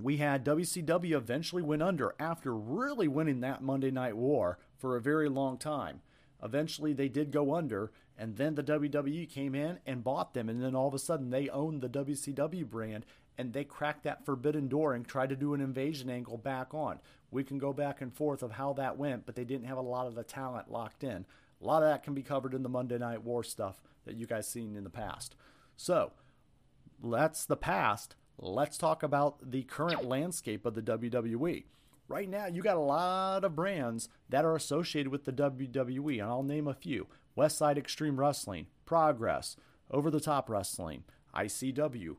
we 0.00 0.18
had 0.18 0.44
WCW 0.44 1.12
eventually 1.12 1.62
went 1.62 1.82
under 1.82 2.14
after 2.18 2.54
really 2.54 3.08
winning 3.08 3.40
that 3.40 3.62
Monday 3.62 3.90
Night 3.90 4.16
War 4.16 4.58
for 4.76 4.96
a 4.96 5.00
very 5.00 5.28
long 5.28 5.58
time. 5.58 6.00
Eventually, 6.42 6.92
they 6.92 7.08
did 7.08 7.32
go 7.32 7.54
under, 7.54 7.90
and 8.16 8.36
then 8.36 8.54
the 8.54 8.62
WWE 8.62 9.28
came 9.28 9.54
in 9.54 9.80
and 9.86 10.04
bought 10.04 10.34
them, 10.34 10.48
and 10.48 10.62
then 10.62 10.74
all 10.74 10.88
of 10.88 10.94
a 10.94 10.98
sudden 10.98 11.30
they 11.30 11.48
owned 11.48 11.80
the 11.80 11.88
WCW 11.88 12.68
brand 12.68 13.04
and 13.38 13.52
they 13.52 13.64
cracked 13.64 14.02
that 14.02 14.26
forbidden 14.26 14.66
door 14.68 14.92
and 14.92 15.06
tried 15.06 15.28
to 15.28 15.36
do 15.36 15.54
an 15.54 15.60
invasion 15.60 16.10
angle 16.10 16.36
back 16.36 16.74
on. 16.74 16.98
We 17.30 17.44
can 17.44 17.58
go 17.58 17.72
back 17.72 18.00
and 18.00 18.12
forth 18.12 18.42
of 18.42 18.52
how 18.52 18.72
that 18.74 18.98
went, 18.98 19.24
but 19.24 19.36
they 19.36 19.44
didn't 19.44 19.68
have 19.68 19.78
a 19.78 19.82
lot 19.82 20.08
of 20.08 20.16
the 20.16 20.24
talent 20.24 20.72
locked 20.72 21.04
in. 21.04 21.24
A 21.62 21.64
lot 21.64 21.82
of 21.82 21.88
that 21.88 22.02
can 22.02 22.14
be 22.14 22.22
covered 22.22 22.52
in 22.52 22.64
the 22.64 22.68
Monday 22.68 22.98
Night 22.98 23.22
War 23.22 23.44
stuff 23.44 23.80
that 24.04 24.16
you 24.16 24.26
guys 24.26 24.48
seen 24.48 24.76
in 24.76 24.82
the 24.82 24.90
past. 24.90 25.36
So, 25.76 26.12
that's 27.02 27.44
the 27.44 27.56
past. 27.56 28.16
Let's 28.38 28.78
talk 28.78 29.02
about 29.02 29.50
the 29.50 29.64
current 29.64 30.04
landscape 30.04 30.64
of 30.64 30.74
the 30.74 30.82
WWE 30.82 31.64
right 32.08 32.28
now 32.28 32.46
you 32.46 32.62
got 32.62 32.76
a 32.76 32.80
lot 32.80 33.44
of 33.44 33.54
brands 33.54 34.08
that 34.28 34.44
are 34.44 34.56
associated 34.56 35.12
with 35.12 35.24
the 35.24 35.32
WWE, 35.32 36.14
and 36.14 36.28
I'll 36.28 36.42
name 36.42 36.66
a 36.66 36.74
few 36.74 37.06
Westside 37.36 37.78
Xtreme 37.78 38.18
Wrestling, 38.18 38.66
Progress, 38.84 39.56
Over 39.90 40.10
the 40.10 40.20
Top 40.20 40.50
Wrestling, 40.50 41.04
ICW, 41.36 42.16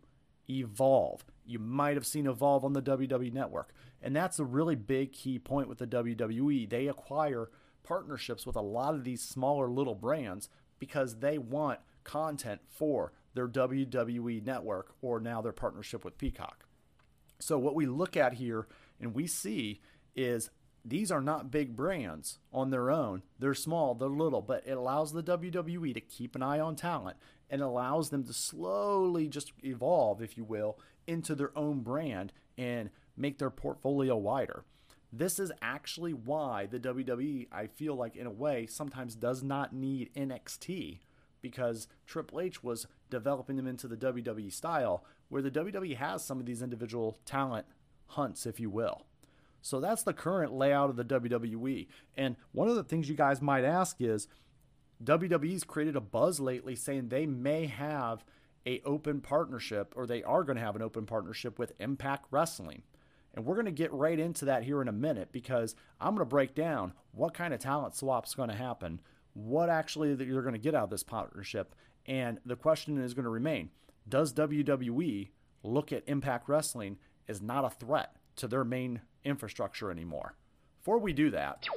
Evolve. 0.50 1.26
You 1.46 1.60
might 1.60 1.98
have 1.98 2.06
seen 2.06 2.28
Evolve 2.28 2.64
on 2.64 2.74
the 2.74 2.82
WWE 2.82 3.34
network. 3.34 3.74
And 4.02 4.16
that's 4.16 4.40
a 4.40 4.46
really 4.46 4.76
big 4.76 5.12
key 5.12 5.40
point 5.40 5.68
with 5.68 5.80
the 5.80 5.88
WWE. 5.88 6.70
They 6.70 6.88
acquire 6.88 7.50
partnerships 7.84 8.46
with 8.46 8.56
a 8.56 8.62
lot 8.62 8.94
of 8.96 9.04
these 9.04 9.22
smaller 9.22 9.70
little 9.70 9.96
brands 9.96 10.48
because 10.80 11.18
they 11.18 11.38
want 11.38 11.80
content 12.06 12.62
for 12.70 13.12
their 13.34 13.48
WWE 13.48 14.44
network 14.46 14.94
or 15.02 15.20
now 15.20 15.42
their 15.42 15.52
partnership 15.52 16.04
with 16.04 16.18
Peacock. 16.18 16.66
So, 17.40 17.58
what 17.58 17.76
we 17.76 17.86
look 17.86 18.18
at 18.18 18.34
here 18.34 18.68
and 19.00 19.14
we 19.14 19.28
see 19.28 19.82
is 20.16 20.50
these 20.84 21.12
are 21.12 21.22
not 21.22 21.52
big 21.52 21.76
brands 21.76 22.40
on 22.52 22.70
their 22.70 22.90
own. 22.90 23.24
They're 23.38 23.54
small, 23.54 23.96
they're 23.96 24.10
little, 24.10 24.42
but 24.42 24.64
it 24.66 24.78
allows 24.78 25.12
the 25.12 25.24
WWE 25.24 25.94
to 25.94 26.02
keep 26.02 26.36
an 26.36 26.44
eye 26.44 26.60
on 26.60 26.76
talent 26.76 27.18
and 27.50 27.62
allows 27.62 28.10
them 28.10 28.24
to 28.26 28.34
slowly 28.34 29.28
just 29.28 29.54
evolve, 29.64 30.22
if 30.22 30.38
you 30.38 30.44
will, 30.44 30.80
into 31.08 31.36
their 31.36 31.58
own 31.58 31.82
brand 31.82 32.34
and 32.58 32.90
make 33.18 33.40
their 33.40 33.50
portfolio 33.50 34.16
wider. 34.16 34.64
This 35.12 35.40
is 35.40 35.52
actually 35.62 36.14
why 36.14 36.68
the 36.68 36.80
WWE, 36.80 37.48
I 37.52 37.68
feel 37.68 37.96
like, 37.96 38.16
in 38.16 38.28
a 38.28 38.32
way, 38.32 38.68
sometimes 38.68 39.16
does 39.16 39.42
not 39.42 39.74
need 39.74 40.14
NXT 40.14 41.00
because 41.42 41.88
Triple 42.06 42.42
H 42.42 42.64
was 42.64 42.88
developing 43.10 43.56
them 43.56 43.68
into 43.68 43.88
the 43.88 43.98
WWE 43.98 44.52
style, 44.52 45.04
where 45.30 45.42
the 45.42 45.52
WWE 45.52 45.96
has 45.98 46.24
some 46.24 46.40
of 46.40 46.46
these 46.46 46.62
individual 46.62 47.20
talent 47.26 47.66
hunts, 48.08 48.46
if 48.46 48.60
you 48.60 48.70
will. 48.70 49.06
So 49.62 49.80
that's 49.80 50.04
the 50.04 50.14
current 50.14 50.54
layout 50.54 50.90
of 50.90 50.96
the 50.96 51.06
WWE. 51.06 51.88
And 52.16 52.36
one 52.52 52.70
of 52.70 52.76
the 52.76 52.84
things 52.84 53.10
you 53.10 53.16
guys 53.16 53.42
might 53.42 53.64
ask 53.64 53.98
is 54.00 54.28
WWE's 55.04 55.64
created 55.64 55.96
a 55.96 56.02
buzz 56.02 56.40
lately 56.40 56.76
saying 56.76 57.10
they 57.10 57.26
may 57.26 57.66
have 57.66 58.24
a 58.66 58.82
open 58.86 59.22
partnership 59.22 59.94
or 59.96 60.06
they 60.06 60.24
are 60.24 60.44
going 60.44 60.58
to 60.58 60.64
have 60.64 60.76
an 60.76 60.82
open 60.82 61.06
partnership 61.06 61.58
with 61.58 61.74
Impact 61.80 62.26
Wrestling. 62.32 62.84
And 63.34 63.46
we're 63.46 63.56
going 63.56 63.66
to 63.66 63.72
get 63.72 63.94
right 63.94 64.20
into 64.20 64.46
that 64.46 64.64
here 64.64 64.82
in 64.82 64.88
a 64.88 64.94
minute 64.94 65.32
because 65.32 65.76
I'm 66.00 66.16
going 66.16 66.20
to 66.20 66.26
break 66.26 66.56
down 66.56 66.94
what 67.12 67.34
kind 67.34 67.54
of 67.54 67.60
talent 67.60 67.96
swap's 67.96 68.36
going 68.36 68.50
to 68.50 68.56
happen, 68.56 69.02
what 69.34 69.70
actually 69.70 70.16
that 70.16 70.28
you're 70.28 70.42
going 70.42 70.54
to 70.54 70.60
get 70.60 70.76
out 70.76 70.86
of 70.86 70.90
this 70.90 71.04
partnership, 71.04 71.76
and 72.06 72.40
the 72.46 72.56
question 72.56 72.98
is 72.98 73.14
going 73.14 73.24
to 73.24 73.30
remain: 73.30 73.70
Does 74.08 74.34
WWE 74.34 75.30
look 75.64 75.92
at 75.92 76.04
Impact 76.08 76.50
Wrestling 76.50 76.98
as 77.28 77.42
not 77.42 77.66
a 77.66 77.70
threat 77.70 78.16
to 78.38 78.48
their 78.48 78.64
main 78.64 79.02
infrastructure 79.24 79.92
anymore? 79.92 80.36
Before 80.80 81.00
we 81.00 81.14
do 81.14 81.30
that, 81.32 81.68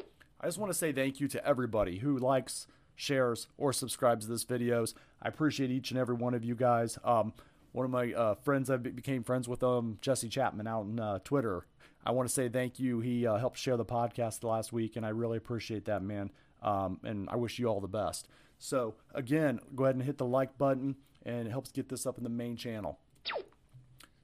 I 0.41 0.47
just 0.47 0.59
want 0.59 0.73
to 0.73 0.79
say 0.79 0.93
thank 0.93 1.21
you 1.21 1.29
to 1.29 1.47
everybody 1.47 1.99
who 1.99 2.19
likes, 2.19 2.67
shares, 2.95 3.49
or 3.59 3.73
subscribes 3.73 4.27
to 4.27 4.31
this 4.33 4.45
videos. 4.45 4.95
I 5.21 5.29
appreciate 5.29 5.71
each 5.71 5.91
and 5.91 5.99
every 6.01 6.15
one 6.15 6.35
of 6.35 6.45
you 6.45 6.55
guys. 6.55 6.99
Um, 7.05 7.33
one 7.73 7.85
of 7.85 7.91
my 7.91 8.13
uh, 8.13 8.35
friends 8.35 8.71
I 8.71 8.77
became 8.77 9.25
friends 9.25 9.49
with 9.49 9.63
um 9.63 9.99
Jesse 10.01 10.29
Chapman 10.29 10.67
out 10.67 10.81
on 10.81 11.01
uh, 11.01 11.19
Twitter. 11.25 11.67
I 12.05 12.11
want 12.11 12.29
to 12.29 12.35
say 12.35 12.49
thank 12.49 12.81
you. 12.81 13.01
He 13.01 13.27
uh, 13.27 13.37
helped 13.37 13.59
share 13.59 13.77
the 13.77 13.85
podcast 13.85 14.43
last 14.43 14.73
week, 14.73 14.97
and 14.97 15.07
I 15.07 15.11
really 15.11 15.39
appreciate 15.39 15.85
that, 15.85 16.03
man. 16.03 16.31
Um, 16.63 17.01
and 17.05 17.29
I 17.29 17.37
wish 17.37 17.59
you 17.59 17.67
all 17.67 17.81
the 17.81 17.89
best. 17.89 18.29
So 18.59 18.95
again, 19.15 19.61
go 19.75 19.85
ahead 19.85 19.97
and 19.97 20.05
hit 20.05 20.19
the 20.19 20.27
like 20.27 20.57
button, 20.57 20.97
and 21.25 21.47
it 21.47 21.51
helps 21.51 21.73
get 21.73 21.89
this 21.89 22.07
up 22.07 22.19
in 22.19 22.25
the 22.25 22.31
main 22.31 22.57
channel. 22.57 22.99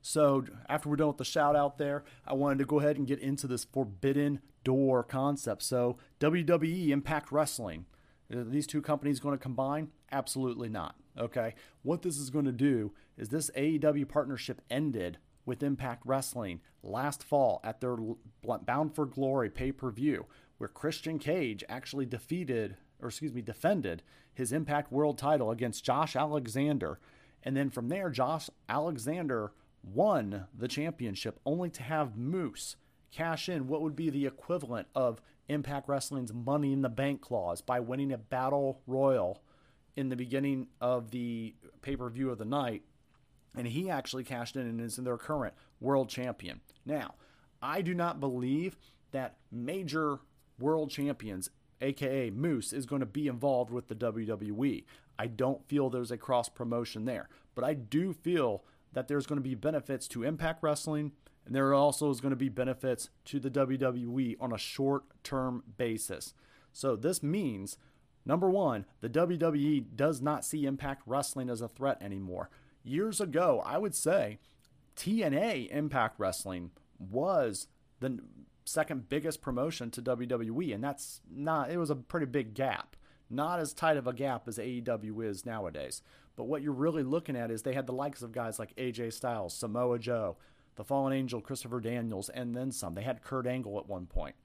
So 0.00 0.44
after 0.68 0.88
we're 0.88 0.96
done 0.96 1.08
with 1.08 1.18
the 1.18 1.24
shout 1.24 1.54
out 1.54 1.76
there, 1.76 2.04
I 2.26 2.32
wanted 2.34 2.58
to 2.60 2.64
go 2.64 2.78
ahead 2.78 2.96
and 2.96 3.06
get 3.06 3.18
into 3.18 3.46
this 3.46 3.64
forbidden 3.64 4.40
door 4.64 5.02
concept. 5.02 5.62
So 5.62 5.98
WWE 6.20 6.88
Impact 6.88 7.30
Wrestling. 7.30 7.84
Are 8.34 8.44
these 8.44 8.66
two 8.66 8.80
companies 8.80 9.20
going 9.20 9.36
to 9.36 9.42
combine? 9.42 9.88
Absolutely 10.12 10.68
not. 10.68 10.96
Okay. 11.18 11.54
What 11.82 12.02
this 12.02 12.16
is 12.16 12.30
going 12.30 12.44
to 12.44 12.52
do 12.52 12.92
is 13.16 13.28
this 13.28 13.50
AEW 13.56 14.08
partnership 14.08 14.62
ended 14.70 15.18
with 15.48 15.62
Impact 15.62 16.02
Wrestling 16.04 16.60
last 16.82 17.24
fall 17.24 17.60
at 17.64 17.80
their 17.80 17.96
Bound 18.42 18.94
for 18.94 19.06
Glory 19.06 19.50
pay 19.50 19.72
per 19.72 19.90
view, 19.90 20.26
where 20.58 20.68
Christian 20.68 21.18
Cage 21.18 21.64
actually 21.68 22.06
defeated, 22.06 22.76
or 23.00 23.08
excuse 23.08 23.32
me, 23.32 23.42
defended 23.42 24.02
his 24.32 24.52
Impact 24.52 24.92
World 24.92 25.18
title 25.18 25.50
against 25.50 25.84
Josh 25.84 26.14
Alexander. 26.14 27.00
And 27.42 27.56
then 27.56 27.70
from 27.70 27.88
there, 27.88 28.10
Josh 28.10 28.50
Alexander 28.68 29.52
won 29.82 30.46
the 30.56 30.68
championship 30.68 31.40
only 31.44 31.70
to 31.70 31.82
have 31.82 32.16
Moose 32.16 32.76
cash 33.10 33.48
in 33.48 33.68
what 33.68 33.80
would 33.80 33.96
be 33.96 34.10
the 34.10 34.26
equivalent 34.26 34.86
of 34.94 35.20
Impact 35.48 35.88
Wrestling's 35.88 36.32
Money 36.32 36.72
in 36.72 36.82
the 36.82 36.88
Bank 36.88 37.22
clause 37.22 37.62
by 37.62 37.80
winning 37.80 38.12
a 38.12 38.18
Battle 38.18 38.82
Royal 38.86 39.42
in 39.96 40.10
the 40.10 40.16
beginning 40.16 40.68
of 40.80 41.10
the 41.10 41.54
pay 41.82 41.96
per 41.96 42.10
view 42.10 42.30
of 42.30 42.38
the 42.38 42.44
night. 42.44 42.82
And 43.58 43.66
he 43.66 43.90
actually 43.90 44.24
cashed 44.24 44.56
in 44.56 44.66
and 44.66 44.80
is 44.80 44.96
their 44.96 45.18
current 45.18 45.54
world 45.80 46.08
champion. 46.08 46.60
Now, 46.86 47.14
I 47.60 47.82
do 47.82 47.94
not 47.94 48.20
believe 48.20 48.78
that 49.10 49.36
major 49.50 50.20
world 50.58 50.90
champions, 50.90 51.50
aka 51.80 52.30
Moose, 52.30 52.72
is 52.72 52.86
going 52.86 53.00
to 53.00 53.06
be 53.06 53.26
involved 53.26 53.70
with 53.70 53.88
the 53.88 53.94
WWE. 53.94 54.84
I 55.18 55.26
don't 55.26 55.66
feel 55.68 55.90
there's 55.90 56.10
a 56.10 56.16
cross 56.16 56.48
promotion 56.48 57.04
there. 57.04 57.28
But 57.54 57.64
I 57.64 57.74
do 57.74 58.12
feel 58.12 58.64
that 58.92 59.08
there's 59.08 59.26
going 59.26 59.40
to 59.40 59.48
be 59.48 59.54
benefits 59.54 60.08
to 60.08 60.22
Impact 60.22 60.62
Wrestling 60.62 61.12
and 61.48 61.56
there 61.56 61.72
also 61.72 62.10
is 62.10 62.20
going 62.20 62.30
to 62.30 62.36
be 62.36 62.50
benefits 62.50 63.08
to 63.24 63.40
the 63.40 63.50
WWE 63.50 64.36
on 64.38 64.52
a 64.52 64.58
short 64.58 65.04
term 65.24 65.64
basis. 65.78 66.34
So 66.74 66.94
this 66.94 67.22
means, 67.22 67.78
number 68.26 68.50
one, 68.50 68.84
the 69.00 69.08
WWE 69.08 69.96
does 69.96 70.20
not 70.20 70.44
see 70.44 70.66
Impact 70.66 71.04
Wrestling 71.06 71.48
as 71.48 71.62
a 71.62 71.68
threat 71.68 72.02
anymore. 72.02 72.50
Years 72.82 73.20
ago, 73.20 73.62
I 73.64 73.78
would 73.78 73.94
say 73.94 74.38
TNA 74.96 75.70
Impact 75.70 76.18
Wrestling 76.18 76.70
was 76.98 77.68
the 78.00 78.18
second 78.64 79.08
biggest 79.08 79.40
promotion 79.40 79.90
to 79.92 80.02
WWE, 80.02 80.74
and 80.74 80.82
that's 80.82 81.20
not, 81.30 81.70
it 81.70 81.78
was 81.78 81.90
a 81.90 81.96
pretty 81.96 82.26
big 82.26 82.54
gap. 82.54 82.96
Not 83.30 83.60
as 83.60 83.74
tight 83.74 83.96
of 83.96 84.06
a 84.06 84.12
gap 84.12 84.48
as 84.48 84.58
AEW 84.58 85.24
is 85.24 85.44
nowadays. 85.44 86.02
But 86.34 86.44
what 86.44 86.62
you're 86.62 86.72
really 86.72 87.02
looking 87.02 87.36
at 87.36 87.50
is 87.50 87.62
they 87.62 87.74
had 87.74 87.86
the 87.86 87.92
likes 87.92 88.22
of 88.22 88.32
guys 88.32 88.58
like 88.58 88.74
AJ 88.76 89.12
Styles, 89.12 89.54
Samoa 89.54 89.98
Joe, 89.98 90.36
the 90.76 90.84
fallen 90.84 91.12
angel 91.12 91.40
Christopher 91.40 91.80
Daniels, 91.80 92.28
and 92.28 92.54
then 92.54 92.70
some. 92.70 92.94
They 92.94 93.02
had 93.02 93.22
Kurt 93.22 93.46
Angle 93.46 93.78
at 93.78 93.88
one 93.88 94.06
point. 94.06 94.36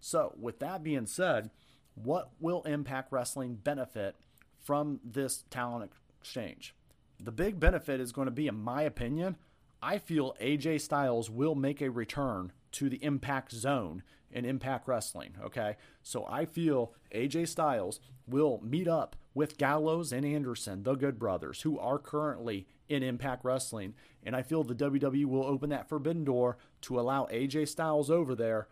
So, 0.00 0.34
with 0.38 0.58
that 0.58 0.82
being 0.82 1.06
said, 1.06 1.50
what 1.94 2.30
will 2.40 2.62
Impact 2.62 3.12
Wrestling 3.12 3.54
benefit 3.54 4.16
from 4.60 5.00
this 5.04 5.44
talent 5.48 5.92
exchange? 6.20 6.74
The 7.18 7.32
big 7.32 7.58
benefit 7.58 8.00
is 8.00 8.12
going 8.12 8.26
to 8.26 8.32
be, 8.32 8.46
in 8.46 8.60
my 8.60 8.82
opinion, 8.82 9.36
I 9.82 9.98
feel 9.98 10.34
AJ 10.40 10.80
Styles 10.80 11.30
will 11.30 11.54
make 11.54 11.80
a 11.80 11.90
return 11.90 12.52
to 12.72 12.88
the 12.88 13.02
Impact 13.02 13.52
Zone 13.52 14.02
in 14.30 14.44
Impact 14.44 14.88
Wrestling. 14.88 15.34
Okay. 15.42 15.76
So 16.02 16.26
I 16.28 16.44
feel 16.44 16.92
AJ 17.14 17.48
Styles 17.48 18.00
will 18.26 18.60
meet 18.62 18.88
up 18.88 19.16
with 19.34 19.58
Gallows 19.58 20.12
and 20.12 20.24
Anderson, 20.24 20.82
the 20.82 20.94
Good 20.94 21.18
Brothers, 21.18 21.62
who 21.62 21.78
are 21.78 21.98
currently 21.98 22.66
in 22.88 23.02
Impact 23.02 23.44
Wrestling. 23.44 23.94
And 24.22 24.34
I 24.34 24.42
feel 24.42 24.62
the 24.64 24.74
WWE 24.74 25.26
will 25.26 25.44
open 25.44 25.70
that 25.70 25.88
forbidden 25.88 26.24
door 26.24 26.58
to 26.82 26.98
allow 26.98 27.26
AJ 27.26 27.68
Styles 27.68 28.10
over 28.10 28.34
there 28.34 28.68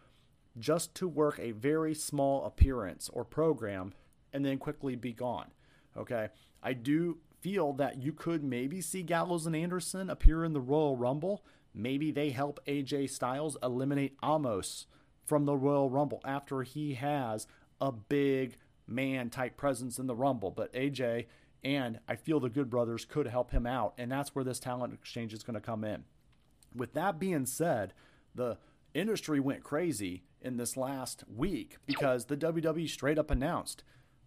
just 0.58 0.94
to 0.96 1.08
work 1.08 1.38
a 1.38 1.52
very 1.52 1.94
small 1.94 2.44
appearance 2.44 3.08
or 3.12 3.24
program 3.24 3.92
and 4.32 4.44
then 4.44 4.58
quickly 4.58 4.96
be 4.96 5.12
gone. 5.12 5.48
Okay. 5.96 6.28
I 6.62 6.72
do 6.72 7.18
feel 7.44 7.74
that 7.74 8.02
you 8.02 8.10
could 8.10 8.42
maybe 8.42 8.80
see 8.80 9.02
Gallows 9.02 9.46
and 9.46 9.54
Anderson 9.54 10.08
appear 10.08 10.44
in 10.44 10.54
the 10.54 10.62
Royal 10.62 10.96
Rumble. 10.96 11.44
Maybe 11.74 12.10
they 12.10 12.30
help 12.30 12.58
AJ 12.66 13.10
Styles 13.10 13.58
eliminate 13.62 14.18
Omos 14.22 14.86
from 15.26 15.44
the 15.44 15.54
Royal 15.54 15.90
Rumble 15.90 16.22
after 16.24 16.62
he 16.62 16.94
has 16.94 17.46
a 17.82 17.92
big 17.92 18.56
man 18.86 19.28
type 19.28 19.58
presence 19.58 19.98
in 19.98 20.06
the 20.06 20.14
Rumble. 20.14 20.50
But 20.52 20.72
AJ 20.72 21.26
and 21.62 21.98
I 22.08 22.16
feel 22.16 22.40
the 22.40 22.48
Good 22.48 22.70
Brothers 22.70 23.04
could 23.04 23.26
help 23.26 23.50
him 23.50 23.66
out, 23.66 23.92
and 23.98 24.10
that's 24.10 24.34
where 24.34 24.44
this 24.44 24.58
talent 24.58 24.94
exchange 24.94 25.34
is 25.34 25.42
going 25.42 25.54
to 25.54 25.60
come 25.60 25.84
in. 25.84 26.04
With 26.74 26.94
that 26.94 27.18
being 27.18 27.44
said, 27.44 27.92
the 28.34 28.56
industry 28.94 29.38
went 29.38 29.62
crazy 29.62 30.22
in 30.40 30.56
this 30.56 30.78
last 30.78 31.24
week 31.28 31.76
because 31.84 32.24
the 32.24 32.38
WWE 32.38 32.88
straight 32.88 33.18
up 33.18 33.30
announced 33.30 33.84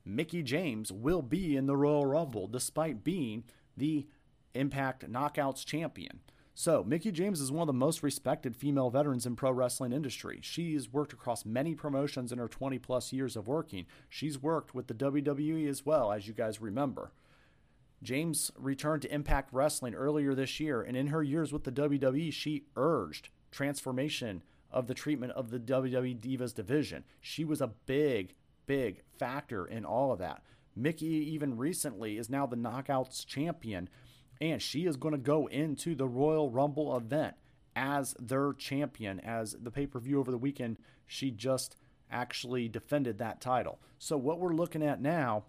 Mickie 0.08 0.44
James 0.44 0.92
will 0.92 1.22
be 1.22 1.56
in 1.56 1.66
the 1.66 1.78
Royal 1.78 2.06
Rumble 2.06 2.48
despite 2.48 3.04
being 3.04 3.44
the 3.76 4.08
Impact 4.54 5.10
Knockouts 5.12 5.66
champion. 5.66 6.22
So, 6.54 6.84
Mickie 6.84 7.12
James 7.12 7.40
is 7.40 7.52
one 7.52 7.62
of 7.62 7.68
the 7.68 7.74
most 7.74 8.02
respected 8.02 8.56
female 8.56 8.90
veterans 8.90 9.28
in 9.28 9.36
pro 9.36 9.52
wrestling 9.52 9.94
industry. 9.94 10.40
She's 10.42 10.92
worked 10.92 11.14
across 11.14 11.46
many 11.46 11.76
promotions 11.76 12.32
in 12.32 12.40
her 12.40 12.48
20 12.48 12.80
plus 12.80 13.14
years 13.14 13.36
of 13.36 13.48
working. 13.48 13.86
She's 14.10 14.42
worked 14.42 14.74
with 14.74 14.88
the 14.88 14.96
WWE 14.96 15.68
as 15.68 15.86
well, 15.86 16.12
as 16.12 16.28
you 16.28 16.34
guys 16.34 16.60
remember. 16.60 17.12
James 18.02 18.50
returned 18.58 19.04
to 19.04 19.14
Impact 19.14 19.52
Wrestling 19.52 19.94
earlier 19.94 20.34
this 20.34 20.60
year, 20.60 20.82
and 20.82 20.98
in 20.98 21.08
her 21.08 21.22
years 21.22 21.54
with 21.54 21.64
the 21.64 21.72
WWE, 21.72 22.34
she 22.34 22.64
urged 22.76 23.30
transformation 23.52 24.42
of 24.72 24.88
the 24.88 24.94
treatment 24.94 25.34
of 25.34 25.52
the 25.52 25.60
WWE 25.60 26.20
Divas 26.20 26.56
division. 26.56 27.04
She 27.22 27.46
was 27.46 27.62
a 27.62 27.68
big, 27.68 28.34
big 28.68 29.02
factor 29.18 29.66
in 29.66 29.84
all 29.84 30.12
of 30.12 30.20
that. 30.20 30.44
Mickie, 30.76 31.06
even 31.06 31.58
recently, 31.58 32.18
is 32.18 32.30
now 32.30 32.46
the 32.46 32.56
Knockouts 32.56 33.26
champion 33.26 33.90
and 34.40 34.62
she 34.62 34.86
is 34.86 34.98
going 34.98 35.14
to 35.14 35.18
go 35.18 35.48
into 35.48 35.96
the 35.96 36.08
Royal 36.08 36.50
Rumble 36.50 36.96
event 36.96 37.36
as 37.76 38.16
their 38.20 38.54
champion. 38.54 39.20
As 39.20 39.56
the 39.60 39.72
pay 39.72 39.86
per 39.86 40.00
view 40.00 40.20
over 40.20 40.32
the 40.32 40.38
weekend, 40.38 40.78
she 41.06 41.32
just 41.32 41.76
actually 42.12 42.68
defended 42.68 43.18
that 43.18 43.42
title. 43.42 43.80
So, 43.98 44.18
what 44.18 44.40
we're 44.40 44.54
looking 44.54 44.84
at 44.84 45.02
now 45.02 45.46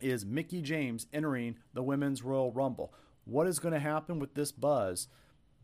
is 0.00 0.26
Mickie 0.26 0.62
James 0.62 1.06
entering 1.12 1.56
the 1.72 1.82
Women's 1.82 2.22
Royal 2.22 2.52
Rumble. 2.52 2.92
What 3.24 3.46
is 3.46 3.58
going 3.58 3.74
to 3.74 3.80
happen 3.80 4.18
with 4.18 4.34
this 4.34 4.52
buzz? 4.52 5.08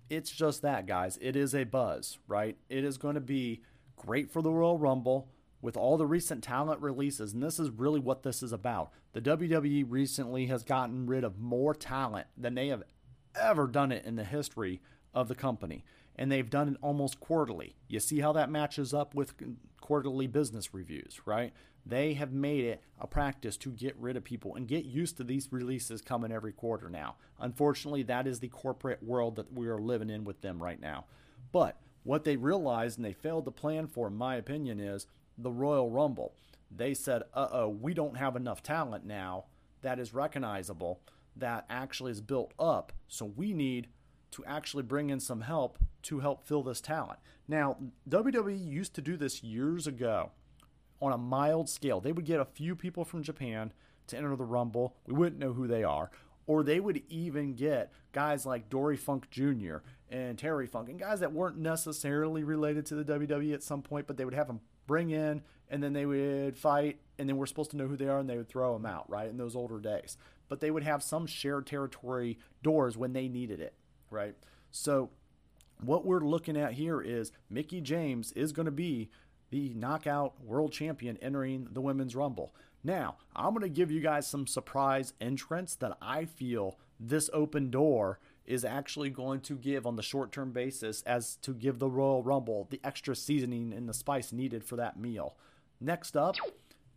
It's 0.08 0.30
just 0.30 0.62
that, 0.62 0.86
guys. 0.86 1.18
It 1.20 1.36
is 1.36 1.54
a 1.54 1.64
buzz, 1.64 2.18
right? 2.28 2.56
It 2.70 2.84
is 2.84 2.96
going 2.96 3.16
to 3.16 3.20
be 3.20 3.62
great 3.96 4.30
for 4.30 4.40
the 4.40 4.52
Royal 4.52 4.78
Rumble 4.78 5.28
with 5.60 5.76
all 5.76 5.96
the 5.96 6.06
recent 6.06 6.42
talent 6.42 6.80
releases, 6.80 7.32
and 7.32 7.42
this 7.42 7.58
is 7.58 7.70
really 7.70 8.00
what 8.00 8.22
this 8.22 8.42
is 8.42 8.52
about. 8.52 8.90
The 9.12 9.20
WWE 9.20 9.84
recently 9.88 10.46
has 10.46 10.62
gotten 10.62 11.06
rid 11.06 11.24
of 11.24 11.38
more 11.38 11.74
talent 11.74 12.26
than 12.36 12.54
they 12.54 12.68
have 12.68 12.84
ever 13.34 13.66
done 13.66 13.92
it 13.92 14.04
in 14.04 14.16
the 14.16 14.24
history 14.24 14.80
of 15.14 15.28
the 15.28 15.34
company, 15.34 15.84
and 16.16 16.30
they've 16.30 16.48
done 16.48 16.68
it 16.68 16.76
almost 16.80 17.20
quarterly. 17.20 17.74
You 17.88 18.00
see 18.00 18.20
how 18.20 18.32
that 18.34 18.50
matches 18.50 18.94
up 18.94 19.14
with 19.14 19.34
quarterly 19.80 20.26
business 20.26 20.72
reviews, 20.72 21.20
right? 21.24 21.52
They 21.84 22.14
have 22.14 22.32
made 22.32 22.64
it 22.64 22.82
a 23.00 23.06
practice 23.06 23.56
to 23.58 23.70
get 23.70 23.96
rid 23.98 24.16
of 24.16 24.24
people 24.24 24.54
and 24.54 24.68
get 24.68 24.84
used 24.84 25.16
to 25.16 25.24
these 25.24 25.48
releases 25.50 26.02
coming 26.02 26.30
every 26.30 26.52
quarter 26.52 26.90
now. 26.90 27.16
Unfortunately, 27.40 28.02
that 28.04 28.26
is 28.26 28.40
the 28.40 28.48
corporate 28.48 29.02
world 29.02 29.36
that 29.36 29.52
we 29.52 29.68
are 29.68 29.78
living 29.78 30.10
in 30.10 30.24
with 30.24 30.42
them 30.42 30.62
right 30.62 30.80
now. 30.80 31.06
But 31.50 31.80
what 32.02 32.24
they 32.24 32.36
realized 32.36 32.98
and 32.98 33.04
they 33.04 33.12
failed 33.12 33.46
to 33.46 33.50
plan 33.50 33.86
for, 33.86 34.08
in 34.08 34.16
my 34.16 34.36
opinion, 34.36 34.80
is 34.80 35.06
the 35.38 35.50
Royal 35.50 35.90
Rumble. 35.90 36.34
they 36.70 36.92
said, 36.92 37.22
uh 37.32 37.48
oh, 37.52 37.68
we 37.68 37.94
don't 37.94 38.16
have 38.16 38.36
enough 38.36 38.62
talent 38.62 39.06
now 39.06 39.44
that 39.82 39.98
is 39.98 40.12
recognizable, 40.12 41.00
that 41.36 41.64
actually 41.70 42.12
is 42.12 42.20
built 42.20 42.52
up. 42.58 42.92
So 43.06 43.24
we 43.24 43.52
need 43.52 43.88
to 44.32 44.44
actually 44.44 44.82
bring 44.82 45.10
in 45.10 45.20
some 45.20 45.42
help 45.42 45.78
to 46.02 46.20
help 46.20 46.46
fill 46.46 46.62
this 46.62 46.80
talent. 46.80 47.18
Now, 47.46 47.76
WWE 48.08 48.66
used 48.66 48.94
to 48.94 49.00
do 49.00 49.16
this 49.16 49.42
years 49.42 49.86
ago 49.86 50.30
on 51.00 51.12
a 51.12 51.18
mild 51.18 51.68
scale. 51.68 52.00
They 52.00 52.12
would 52.12 52.26
get 52.26 52.40
a 52.40 52.44
few 52.44 52.76
people 52.76 53.04
from 53.04 53.22
Japan 53.22 53.72
to 54.08 54.16
enter 54.16 54.36
the 54.36 54.44
Rumble. 54.44 54.96
We 55.06 55.14
wouldn't 55.14 55.40
know 55.40 55.52
who 55.52 55.66
they 55.66 55.84
are. 55.84 56.10
Or 56.46 56.62
they 56.62 56.80
would 56.80 57.02
even 57.08 57.54
get 57.54 57.92
guys 58.12 58.46
like 58.46 58.70
Dory 58.70 58.96
Funk 58.96 59.28
Jr. 59.30 59.76
and 60.10 60.38
Terry 60.38 60.66
Funk 60.66 60.88
and 60.88 60.98
guys 60.98 61.20
that 61.20 61.32
weren't 61.32 61.58
necessarily 61.58 62.42
related 62.42 62.86
to 62.86 62.94
the 62.94 63.04
WWE 63.04 63.52
at 63.52 63.62
some 63.62 63.82
point, 63.82 64.06
but 64.06 64.16
they 64.16 64.24
would 64.24 64.34
have 64.34 64.46
them 64.46 64.60
bring 64.88 65.10
in 65.10 65.42
and 65.68 65.80
then 65.80 65.92
they 65.92 66.04
would 66.04 66.58
fight 66.58 66.98
and 67.16 67.28
then 67.28 67.36
we're 67.36 67.46
supposed 67.46 67.70
to 67.70 67.76
know 67.76 67.86
who 67.86 67.96
they 67.96 68.08
are 68.08 68.18
and 68.18 68.28
they 68.28 68.36
would 68.36 68.48
throw 68.48 68.72
them 68.72 68.86
out, 68.86 69.08
right? 69.08 69.28
In 69.28 69.36
those 69.36 69.54
older 69.54 69.78
days. 69.78 70.16
But 70.48 70.58
they 70.58 70.72
would 70.72 70.82
have 70.82 71.04
some 71.04 71.26
shared 71.26 71.68
territory 71.68 72.38
doors 72.64 72.96
when 72.96 73.12
they 73.12 73.28
needed 73.28 73.60
it, 73.60 73.74
right? 74.10 74.34
So 74.72 75.10
what 75.80 76.04
we're 76.04 76.20
looking 76.20 76.56
at 76.56 76.72
here 76.72 77.00
is 77.00 77.30
Mickie 77.48 77.80
James 77.80 78.32
is 78.32 78.52
going 78.52 78.66
to 78.66 78.72
be 78.72 79.10
the 79.50 79.72
knockout 79.74 80.42
world 80.42 80.72
champion 80.72 81.16
entering 81.22 81.68
the 81.70 81.80
women's 81.80 82.16
rumble. 82.16 82.54
Now, 82.82 83.16
I'm 83.34 83.50
going 83.50 83.62
to 83.62 83.68
give 83.68 83.90
you 83.90 84.00
guys 84.00 84.26
some 84.26 84.46
surprise 84.46 85.12
entrants 85.20 85.74
that 85.76 85.96
I 86.00 86.24
feel 86.24 86.78
this 86.98 87.30
open 87.32 87.70
door 87.70 88.18
is 88.48 88.64
actually 88.64 89.10
going 89.10 89.40
to 89.40 89.54
give 89.54 89.86
on 89.86 89.96
the 89.96 90.02
short 90.02 90.32
term 90.32 90.50
basis 90.50 91.02
as 91.02 91.36
to 91.36 91.52
give 91.52 91.78
the 91.78 91.90
Royal 91.90 92.22
Rumble 92.22 92.66
the 92.70 92.80
extra 92.82 93.14
seasoning 93.14 93.74
and 93.74 93.88
the 93.88 93.94
spice 93.94 94.32
needed 94.32 94.64
for 94.64 94.76
that 94.76 94.98
meal. 94.98 95.36
Next 95.80 96.16
up, 96.16 96.34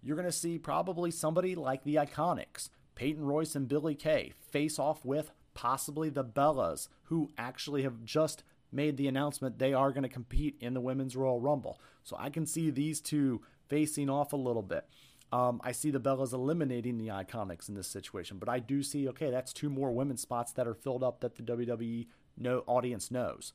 you're 0.01 0.15
going 0.15 0.27
to 0.27 0.31
see 0.31 0.57
probably 0.57 1.11
somebody 1.11 1.53
like 1.53 1.83
the 1.83 1.95
Iconics, 1.95 2.69
Peyton 2.95 3.25
Royce 3.25 3.53
and 3.53 3.67
Billie 3.67 3.95
Kay, 3.95 4.31
face 4.49 4.79
off 4.79 5.03
with 5.03 5.31
possibly 5.53 6.09
the 6.09 6.23
Bellas, 6.23 6.87
who 7.03 7.29
actually 7.37 7.83
have 7.83 8.05
just 8.05 8.43
made 8.71 8.95
the 8.95 9.09
announcement 9.09 9.59
they 9.59 9.73
are 9.73 9.91
going 9.91 10.03
to 10.03 10.09
compete 10.09 10.55
in 10.61 10.73
the 10.73 10.79
Women's 10.79 11.17
Royal 11.17 11.41
Rumble. 11.41 11.81
So 12.03 12.15
I 12.17 12.29
can 12.29 12.45
see 12.45 12.69
these 12.69 13.01
two 13.01 13.41
facing 13.67 14.09
off 14.09 14.31
a 14.31 14.37
little 14.37 14.61
bit. 14.61 14.85
Um, 15.31 15.61
I 15.63 15.71
see 15.71 15.91
the 15.91 15.99
Bellas 15.99 16.33
eliminating 16.33 16.97
the 16.97 17.07
Iconics 17.07 17.69
in 17.69 17.75
this 17.75 17.87
situation, 17.87 18.37
but 18.37 18.49
I 18.49 18.59
do 18.59 18.83
see 18.83 19.07
okay, 19.09 19.29
that's 19.29 19.53
two 19.53 19.69
more 19.69 19.91
women's 19.91 20.21
spots 20.21 20.51
that 20.53 20.67
are 20.67 20.73
filled 20.73 21.03
up 21.03 21.21
that 21.21 21.35
the 21.35 21.43
WWE 21.43 22.07
no 22.37 22.63
audience 22.67 23.11
knows. 23.11 23.53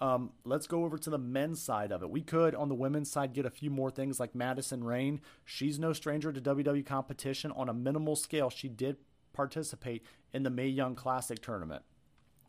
Um, 0.00 0.32
let's 0.44 0.66
go 0.66 0.84
over 0.84 0.98
to 0.98 1.10
the 1.10 1.18
men's 1.18 1.62
side 1.62 1.92
of 1.92 2.02
it. 2.02 2.10
We 2.10 2.22
could, 2.22 2.56
on 2.56 2.68
the 2.68 2.74
women's 2.74 3.10
side, 3.10 3.34
get 3.34 3.46
a 3.46 3.50
few 3.50 3.70
more 3.70 3.90
things 3.90 4.18
like 4.18 4.34
Madison 4.34 4.82
Rayne. 4.82 5.20
She's 5.44 5.78
no 5.78 5.92
stranger 5.92 6.32
to 6.32 6.40
WWE 6.40 6.84
competition. 6.84 7.52
On 7.52 7.68
a 7.68 7.74
minimal 7.74 8.16
scale, 8.16 8.50
she 8.50 8.68
did 8.68 8.96
participate 9.32 10.04
in 10.32 10.42
the 10.42 10.50
Mae 10.50 10.66
Young 10.66 10.96
Classic 10.96 11.40
tournament. 11.40 11.84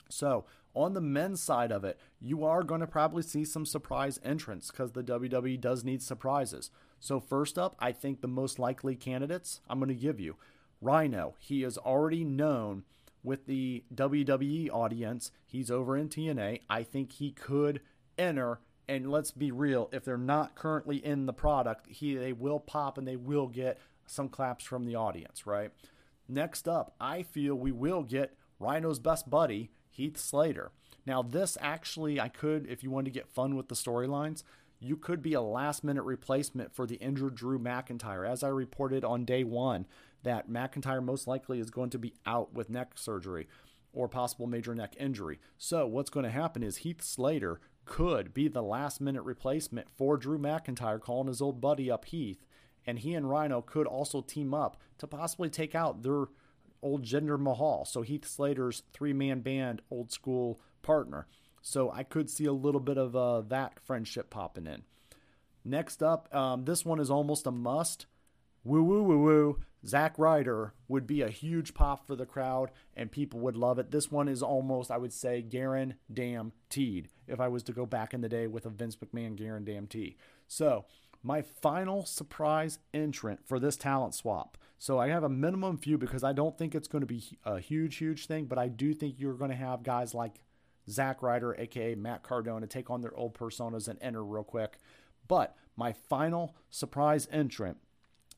So, 0.10 0.46
on 0.74 0.94
the 0.94 1.02
men's 1.02 1.42
side 1.42 1.72
of 1.72 1.84
it, 1.84 2.00
you 2.20 2.44
are 2.44 2.64
going 2.64 2.82
to 2.82 2.88
probably 2.88 3.22
see 3.22 3.46
some 3.46 3.66
surprise 3.66 4.20
entrants 4.24 4.72
because 4.72 4.94
the 4.94 5.04
WWE 5.04 5.60
does 5.62 5.84
need 5.84 6.02
surprises. 6.02 6.72
So, 7.04 7.20
first 7.20 7.60
up, 7.60 7.76
I 7.80 7.92
think 7.92 8.22
the 8.22 8.30
most 8.30 8.60
likely 8.60 8.96
candidates 8.96 9.60
I'm 9.70 9.78
going 9.78 9.90
to 9.90 9.94
give 9.94 10.22
you 10.22 10.38
Rhino. 10.80 11.36
He 11.38 11.62
is 11.66 11.78
already 11.78 12.24
known 12.24 12.86
with 13.22 13.46
the 13.46 13.84
WWE 13.94 14.70
audience. 14.72 15.30
He's 15.46 15.70
over 15.70 15.98
in 15.98 16.08
TNA. 16.08 16.62
I 16.70 16.84
think 16.84 17.12
he 17.12 17.32
could 17.32 17.82
enter. 18.18 18.62
And 18.88 19.12
let's 19.12 19.32
be 19.32 19.52
real, 19.52 19.90
if 19.92 20.06
they're 20.06 20.18
not 20.18 20.56
currently 20.56 21.06
in 21.06 21.26
the 21.26 21.34
product, 21.34 21.88
he 21.90 22.16
they 22.16 22.32
will 22.32 22.62
pop 22.62 22.98
and 22.98 23.06
they 23.06 23.18
will 23.18 23.48
get 23.48 23.80
some 24.06 24.30
claps 24.30 24.64
from 24.64 24.86
the 24.86 24.96
audience, 24.96 25.46
right? 25.46 25.72
Next 26.30 26.70
up, 26.70 26.96
I 27.02 27.24
feel 27.24 27.56
we 27.56 27.74
will 27.74 28.04
get 28.04 28.38
Rhino's 28.60 29.00
best 29.00 29.30
buddy, 29.30 29.72
Heath 29.90 30.18
Slater. 30.18 30.72
Now, 31.06 31.22
this 31.22 31.58
actually, 31.60 32.22
I 32.22 32.30
could, 32.30 32.66
if 32.68 32.82
you 32.82 32.92
wanted 32.92 33.14
to 33.14 33.20
get 33.20 33.28
fun 33.28 33.58
with 33.58 33.68
the 33.68 33.76
storylines, 33.76 34.44
you 34.84 34.98
could 34.98 35.22
be 35.22 35.34
a 35.34 35.42
last 35.42 35.84
minute 35.84 36.04
replacement 36.04 36.76
for 36.76 36.86
the 36.86 36.96
injured 36.96 37.36
Drew 37.36 37.58
McIntyre. 37.58 38.30
As 38.30 38.44
I 38.44 38.50
reported 38.50 39.04
on 39.04 39.26
day 39.26 39.44
one, 39.44 39.86
that 40.24 40.50
McIntyre 40.50 41.04
most 41.04 41.28
likely 41.28 41.60
is 41.60 41.70
going 41.70 41.90
to 41.92 42.00
be 42.00 42.14
out 42.26 42.54
with 42.54 42.70
neck 42.70 42.94
surgery 42.96 43.48
or 43.94 44.08
possible 44.08 44.48
major 44.48 44.74
neck 44.74 44.96
injury. 45.00 45.40
So, 45.58 45.86
what's 45.86 46.10
going 46.10 46.26
to 46.26 46.32
happen 46.32 46.64
is 46.64 46.78
Heath 46.78 47.02
Slater 47.02 47.62
could 47.86 48.34
be 48.34 48.48
the 48.48 48.64
last 48.64 49.00
minute 49.00 49.24
replacement 49.24 49.90
for 49.90 50.18
Drew 50.18 50.38
McIntyre, 50.38 51.00
calling 51.00 51.28
his 51.28 51.42
old 51.42 51.62
buddy 51.62 51.92
up 51.92 52.06
Heath. 52.06 52.46
And 52.86 53.00
he 53.00 53.14
and 53.14 53.30
Rhino 53.30 53.62
could 53.62 53.88
also 53.88 54.22
team 54.22 54.54
up 54.54 54.78
to 54.98 55.08
possibly 55.08 55.50
take 55.50 55.76
out 55.76 56.04
their 56.04 56.26
old 56.82 57.04
Jinder 57.04 57.40
Mahal. 57.40 57.86
So, 57.86 58.02
Heath 58.02 58.26
Slater's 58.26 58.84
three 58.92 59.14
man 59.14 59.42
band, 59.42 59.82
old 59.90 60.12
school 60.12 60.60
partner. 60.82 61.28
So, 61.64 61.90
I 61.92 62.04
could 62.04 62.30
see 62.30 62.46
a 62.46 62.54
little 62.54 62.82
bit 62.82 62.98
of 62.98 63.16
uh, 63.16 63.42
that 63.48 63.80
friendship 63.80 64.30
popping 64.30 64.68
in. 64.68 64.84
Next 65.66 66.04
up, 66.04 66.34
um, 66.36 66.66
this 66.66 66.86
one 66.86 67.00
is 67.00 67.10
almost 67.10 67.48
a 67.48 67.52
must. 67.52 68.06
Woo 68.64 68.84
woo 68.84 69.02
woo 69.02 69.20
woo. 69.20 69.60
Zack 69.86 70.18
Ryder 70.18 70.74
would 70.88 71.06
be 71.06 71.22
a 71.22 71.30
huge 71.30 71.74
pop 71.74 72.08
for 72.08 72.16
the 72.16 72.26
crowd 72.26 72.72
and 72.96 73.12
people 73.12 73.40
would 73.42 73.58
love 73.58 73.80
it. 73.80 73.92
This 73.92 74.10
one 74.10 74.30
is 74.30 74.42
almost, 74.42 74.90
I 74.90 74.98
would 74.98 75.12
say, 75.12 75.42
guaranteed 75.42 77.10
if 77.28 77.40
I 77.40 77.50
was 77.50 77.64
to 77.64 77.74
go 77.74 77.86
back 77.86 78.14
in 78.14 78.22
the 78.22 78.30
day 78.30 78.48
with 78.48 78.66
a 78.66 78.70
Vince 78.70 78.96
McMahon 78.96 79.36
guarantee. 79.36 80.16
So, 80.48 80.86
my 81.26 81.42
final 81.42 82.06
surprise 82.06 82.80
entrant 82.94 83.48
for 83.48 83.60
this 83.60 83.78
talent 83.78 84.14
swap. 84.14 84.58
So, 84.80 85.00
I 85.00 85.10
have 85.10 85.24
a 85.24 85.30
minimum 85.30 85.78
few 85.78 85.98
because 85.98 86.24
I 86.24 86.32
don't 86.32 86.58
think 86.58 86.76
it's 86.76 86.88
going 86.88 87.02
to 87.02 87.08
be 87.08 87.38
a 87.44 87.60
huge, 87.60 87.98
huge 87.98 88.28
thing, 88.28 88.46
but 88.46 88.58
I 88.58 88.70
do 88.70 88.94
think 88.94 89.16
you're 89.20 89.34
going 89.34 89.52
to 89.52 89.58
have 89.58 89.84
guys 89.84 90.14
like 90.14 90.40
Zack 90.90 91.22
Ryder, 91.22 91.56
aka 91.58 91.96
Matt 91.96 92.24
Cardona, 92.24 92.68
take 92.68 92.90
on 92.90 93.02
their 93.02 93.16
old 93.16 93.34
personas 93.34 93.88
and 93.88 93.98
enter 94.02 94.24
real 94.24 94.44
quick. 94.44 94.78
But 95.28 95.56
my 95.76 95.94
final 95.94 96.56
surprise 96.70 97.28
entrant 97.32 97.78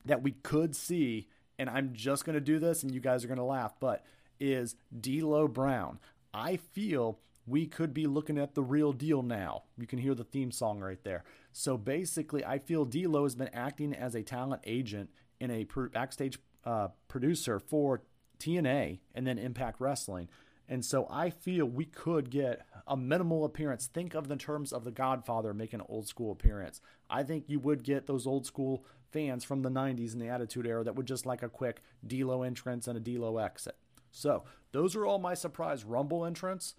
that 0.04 0.22
we 0.22 0.32
could 0.32 0.76
see 0.76 1.28
and 1.58 1.70
I'm 1.70 1.92
just 1.92 2.24
going 2.24 2.34
to 2.34 2.40
do 2.40 2.58
this 2.58 2.82
and 2.82 2.94
you 2.94 3.00
guys 3.00 3.24
are 3.24 3.28
going 3.28 3.38
to 3.38 3.44
laugh, 3.44 3.74
but 3.80 4.04
is 4.38 4.76
D'Lo 4.98 5.48
Brown. 5.48 5.98
I 6.34 6.56
feel 6.56 7.18
we 7.46 7.66
could 7.66 7.94
be 7.94 8.06
looking 8.06 8.38
at 8.38 8.54
the 8.54 8.62
real 8.62 8.92
deal 8.92 9.22
now. 9.22 9.62
You 9.78 9.86
can 9.86 9.98
hear 9.98 10.14
the 10.14 10.24
theme 10.24 10.50
song 10.50 10.80
right 10.80 11.02
there. 11.04 11.24
So 11.52 11.78
basically, 11.78 12.44
I 12.44 12.58
feel 12.58 12.84
D'Lo 12.84 13.22
has 13.22 13.34
been 13.34 13.50
acting 13.54 13.94
as 13.94 14.14
a 14.14 14.22
talent 14.22 14.62
agent 14.66 15.10
and 15.40 15.50
a 15.50 15.66
backstage 15.92 16.38
uh, 16.64 16.88
producer 17.08 17.58
for 17.58 18.02
TNA 18.38 18.98
and 19.14 19.26
then 19.26 19.38
Impact 19.38 19.80
Wrestling. 19.80 20.28
And 20.68 20.84
so 20.84 21.06
I 21.10 21.30
feel 21.30 21.64
we 21.66 21.84
could 21.84 22.30
get 22.30 22.66
a 22.86 22.96
minimal 22.96 23.44
appearance. 23.44 23.86
Think 23.86 24.14
of 24.14 24.28
the 24.28 24.36
terms 24.36 24.72
of 24.72 24.84
The 24.84 24.90
Godfather 24.90 25.54
making 25.54 25.80
an 25.80 25.86
old 25.88 26.08
school 26.08 26.32
appearance. 26.32 26.80
I 27.08 27.22
think 27.22 27.44
you 27.48 27.60
would 27.60 27.84
get 27.84 28.06
those 28.06 28.26
old 28.26 28.46
school 28.46 28.84
fans 29.10 29.44
from 29.44 29.62
the 29.62 29.70
90s 29.70 30.12
and 30.12 30.20
the 30.20 30.28
Attitude 30.28 30.66
Era 30.66 30.84
that 30.84 30.96
would 30.96 31.06
just 31.06 31.26
like 31.26 31.42
a 31.42 31.48
quick 31.48 31.82
D'Lo 32.06 32.42
entrance 32.42 32.88
and 32.88 32.96
a 32.96 33.00
D'Lo 33.00 33.38
exit. 33.38 33.76
So 34.10 34.44
those 34.72 34.96
are 34.96 35.06
all 35.06 35.18
my 35.18 35.34
surprise 35.34 35.84
Rumble 35.84 36.24
entrants. 36.24 36.74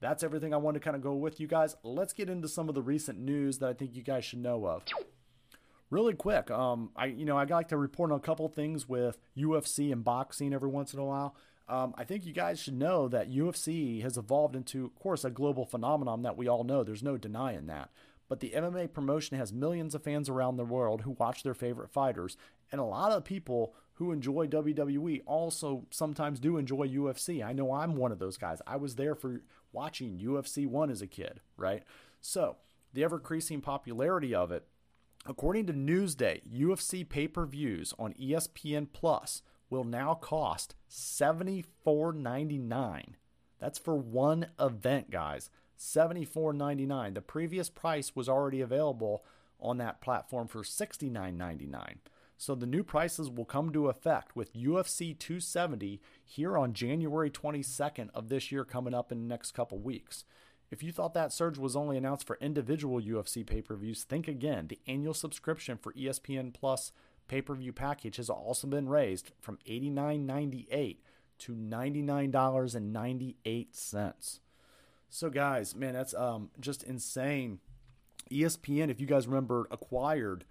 That's 0.00 0.22
everything 0.22 0.54
I 0.54 0.58
want 0.58 0.74
to 0.74 0.80
kind 0.80 0.96
of 0.96 1.02
go 1.02 1.14
with 1.14 1.40
you 1.40 1.46
guys. 1.46 1.76
Let's 1.82 2.12
get 2.12 2.30
into 2.30 2.48
some 2.48 2.68
of 2.68 2.74
the 2.74 2.82
recent 2.82 3.18
news 3.18 3.58
that 3.58 3.68
I 3.68 3.72
think 3.72 3.96
you 3.96 4.02
guys 4.02 4.24
should 4.24 4.38
know 4.40 4.66
of. 4.66 4.84
Really 5.90 6.14
quick, 6.14 6.50
um, 6.50 6.90
I 6.94 7.06
you 7.06 7.24
know 7.24 7.38
I 7.38 7.44
like 7.44 7.68
to 7.68 7.78
report 7.78 8.12
on 8.12 8.18
a 8.18 8.20
couple 8.20 8.46
things 8.48 8.86
with 8.86 9.18
UFC 9.36 9.90
and 9.90 10.04
boxing 10.04 10.52
every 10.52 10.68
once 10.68 10.92
in 10.92 11.00
a 11.00 11.04
while. 11.04 11.34
Um, 11.68 11.94
I 11.98 12.04
think 12.04 12.24
you 12.24 12.32
guys 12.32 12.58
should 12.58 12.78
know 12.78 13.08
that 13.08 13.30
UFC 13.30 14.02
has 14.02 14.16
evolved 14.16 14.56
into, 14.56 14.86
of 14.86 14.94
course, 14.94 15.24
a 15.24 15.30
global 15.30 15.66
phenomenon 15.66 16.22
that 16.22 16.36
we 16.36 16.48
all 16.48 16.64
know. 16.64 16.82
There's 16.82 17.02
no 17.02 17.18
denying 17.18 17.66
that. 17.66 17.90
But 18.28 18.40
the 18.40 18.52
MMA 18.54 18.92
promotion 18.92 19.38
has 19.38 19.52
millions 19.52 19.94
of 19.94 20.02
fans 20.02 20.28
around 20.28 20.56
the 20.56 20.64
world 20.64 21.02
who 21.02 21.12
watch 21.12 21.42
their 21.42 21.54
favorite 21.54 21.90
fighters. 21.90 22.36
And 22.70 22.80
a 22.80 22.84
lot 22.84 23.12
of 23.12 23.24
people 23.24 23.74
who 23.94 24.12
enjoy 24.12 24.46
WWE 24.46 25.22
also 25.26 25.86
sometimes 25.90 26.38
do 26.38 26.56
enjoy 26.56 26.88
UFC. 26.88 27.44
I 27.44 27.52
know 27.52 27.72
I'm 27.72 27.96
one 27.96 28.12
of 28.12 28.18
those 28.18 28.36
guys. 28.36 28.62
I 28.66 28.76
was 28.76 28.94
there 28.94 29.14
for 29.14 29.42
watching 29.72 30.18
UFC 30.18 30.66
1 30.66 30.90
as 30.90 31.02
a 31.02 31.06
kid, 31.06 31.40
right? 31.56 31.82
So, 32.20 32.56
the 32.92 33.04
ever 33.04 33.16
increasing 33.16 33.60
popularity 33.60 34.34
of 34.34 34.52
it, 34.52 34.66
according 35.26 35.66
to 35.66 35.72
Newsday, 35.72 36.40
UFC 36.48 37.06
pay 37.06 37.28
per 37.28 37.44
views 37.44 37.92
on 37.98 38.14
ESPN 38.14 38.88
Plus 38.92 39.42
will 39.70 39.84
now 39.84 40.14
cost 40.14 40.74
$74.99. 40.90 43.04
That's 43.58 43.78
for 43.78 43.96
one 43.96 44.46
event, 44.58 45.10
guys. 45.10 45.50
$74.99. 45.78 47.14
The 47.14 47.20
previous 47.20 47.70
price 47.70 48.16
was 48.16 48.28
already 48.28 48.60
available 48.60 49.24
on 49.60 49.78
that 49.78 50.00
platform 50.00 50.48
for 50.48 50.62
$69.99. 50.62 51.96
So 52.36 52.54
the 52.54 52.66
new 52.66 52.84
prices 52.84 53.28
will 53.28 53.44
come 53.44 53.72
to 53.72 53.88
effect 53.88 54.36
with 54.36 54.54
UFC 54.54 55.18
270 55.18 56.00
here 56.24 56.56
on 56.56 56.72
January 56.72 57.30
22nd 57.30 58.10
of 58.14 58.28
this 58.28 58.52
year 58.52 58.64
coming 58.64 58.94
up 58.94 59.10
in 59.10 59.22
the 59.22 59.28
next 59.28 59.52
couple 59.52 59.78
weeks. 59.78 60.24
If 60.70 60.82
you 60.82 60.92
thought 60.92 61.14
that 61.14 61.32
surge 61.32 61.58
was 61.58 61.74
only 61.74 61.96
announced 61.96 62.26
for 62.26 62.38
individual 62.40 63.00
UFC 63.00 63.44
pay-per-views, 63.44 64.04
think 64.04 64.28
again. 64.28 64.68
The 64.68 64.78
annual 64.86 65.14
subscription 65.14 65.78
for 65.78 65.92
ESPN 65.94 66.54
Plus 66.54 66.92
pay-per-view 67.28 67.72
package 67.72 68.16
has 68.16 68.30
also 68.30 68.66
been 68.66 68.88
raised 68.88 69.30
from 69.38 69.58
$89.98 69.68 70.96
to 71.38 71.54
$99.98. 71.54 74.40
So 75.10 75.30
guys, 75.30 75.74
man, 75.74 75.94
that's 75.94 76.12
um 76.14 76.50
just 76.60 76.82
insane. 76.82 77.60
ESPN, 78.30 78.90
if 78.90 79.00
you 79.00 79.06
guys 79.06 79.26
remember, 79.26 79.66
acquired 79.70 80.44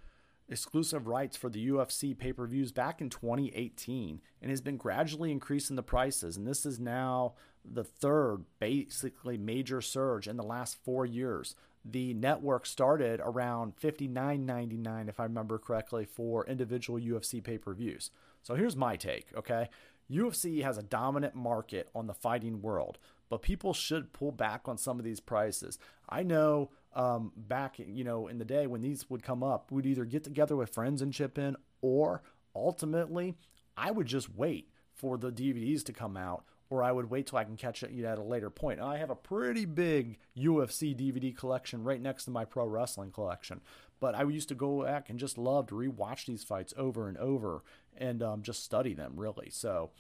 exclusive 0.50 1.08
rights 1.08 1.36
for 1.36 1.50
the 1.50 1.68
UFC 1.68 2.18
pay 2.18 2.34
per 2.34 2.48
views 2.48 2.72
back 2.72 3.02
in 3.02 3.10
2018 3.10 4.22
and 4.42 4.50
has 4.50 4.62
been 4.62 4.78
gradually 4.78 5.32
increasing 5.32 5.76
the 5.76 5.84
prices. 5.84 6.38
And 6.38 6.48
this 6.48 6.66
is 6.66 6.80
now 6.80 7.34
the 7.64 7.84
third 7.84 8.46
basically 8.60 9.38
major 9.38 9.82
surge 9.82 10.28
in 10.28 10.38
the 10.38 10.44
last 10.44 10.78
four 10.84 11.06
years. 11.06 11.56
The 11.90 12.14
network 12.14 12.66
started 12.66 13.22
around 13.24 13.78
$59.99, 13.78 15.08
if 15.08 15.20
I 15.20 15.24
remember 15.24 15.58
correctly, 15.58 16.06
for 16.06 16.46
individual 16.46 17.00
UFC 17.00 17.42
pay 17.42 17.58
per 17.58 17.74
views. 17.74 18.12
So 18.44 18.56
here's 18.56 18.76
my 18.76 18.96
take, 18.98 19.28
okay? 19.36 19.70
UFC 20.12 20.64
has 20.64 20.78
a 20.78 20.84
dominant 20.84 21.36
market 21.36 21.90
on 21.96 22.08
the 22.08 22.14
fighting 22.14 22.62
world, 22.62 22.98
but 23.30 23.42
people 23.42 23.74
should 23.74 24.14
pull 24.14 24.32
back 24.32 24.68
on 24.68 24.78
some 24.78 25.00
of 25.00 25.06
these 25.06 25.20
prices. 25.20 25.80
I 26.10 26.24
know 26.24 26.72
um, 26.94 27.32
back, 27.36 27.76
you 27.80 28.04
know, 28.04 28.28
in 28.28 28.38
the 28.38 28.46
day 28.46 28.68
when 28.68 28.82
these 28.82 29.10
would 29.10 29.24
come 29.24 29.44
up, 29.44 29.72
we'd 29.72 29.86
either 29.86 30.06
get 30.06 30.24
together 30.24 30.56
with 30.56 30.74
friends 30.74 31.02
and 31.02 31.14
chip 31.14 31.38
in, 31.38 31.56
or 31.82 32.22
ultimately, 32.56 33.36
I 33.76 33.92
would 33.92 34.08
just 34.08 34.34
wait 34.36 34.70
for 34.94 35.18
the 35.18 35.32
DVDs 35.32 35.84
to 35.86 35.94
come 35.94 36.18
out, 36.18 36.44
or 36.70 36.84
I 36.84 36.92
would 36.92 37.10
wait 37.10 37.28
till 37.28 37.38
I 37.38 37.44
can 37.44 37.56
catch 37.56 37.84
it 37.84 38.04
at 38.04 38.18
a 38.18 38.24
later 38.24 38.50
point. 38.50 38.80
I 38.80 38.98
have 38.98 39.10
a 39.10 39.16
pretty 39.16 39.66
big 39.66 40.20
UFC 40.38 40.96
DVD 40.96 41.36
collection 41.36 41.84
right 41.84 42.02
next 42.02 42.26
to 42.26 42.32
my 42.32 42.46
pro 42.46 42.66
wrestling 42.66 43.12
collection, 43.12 43.62
but 44.00 44.16
I 44.16 44.24
used 44.24 44.50
to 44.50 44.56
go 44.56 44.84
back 44.84 45.10
and 45.10 45.20
just 45.20 45.38
love 45.38 45.68
to 45.68 45.76
rewatch 45.76 46.26
these 46.26 46.44
fights 46.44 46.74
over 46.78 47.08
and 47.08 47.18
over 47.18 47.64
and 47.98 48.22
um, 48.22 48.42
just 48.42 48.64
study 48.64 48.94
them 48.94 49.14
really. 49.16 49.50
So 49.50 49.92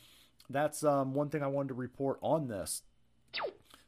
that's 0.50 0.84
um, 0.84 1.14
one 1.14 1.30
thing 1.30 1.44
I 1.44 1.48
wanted 1.48 1.70
to 1.70 1.74
report 1.76 2.20
on 2.22 2.48
this. 2.48 2.84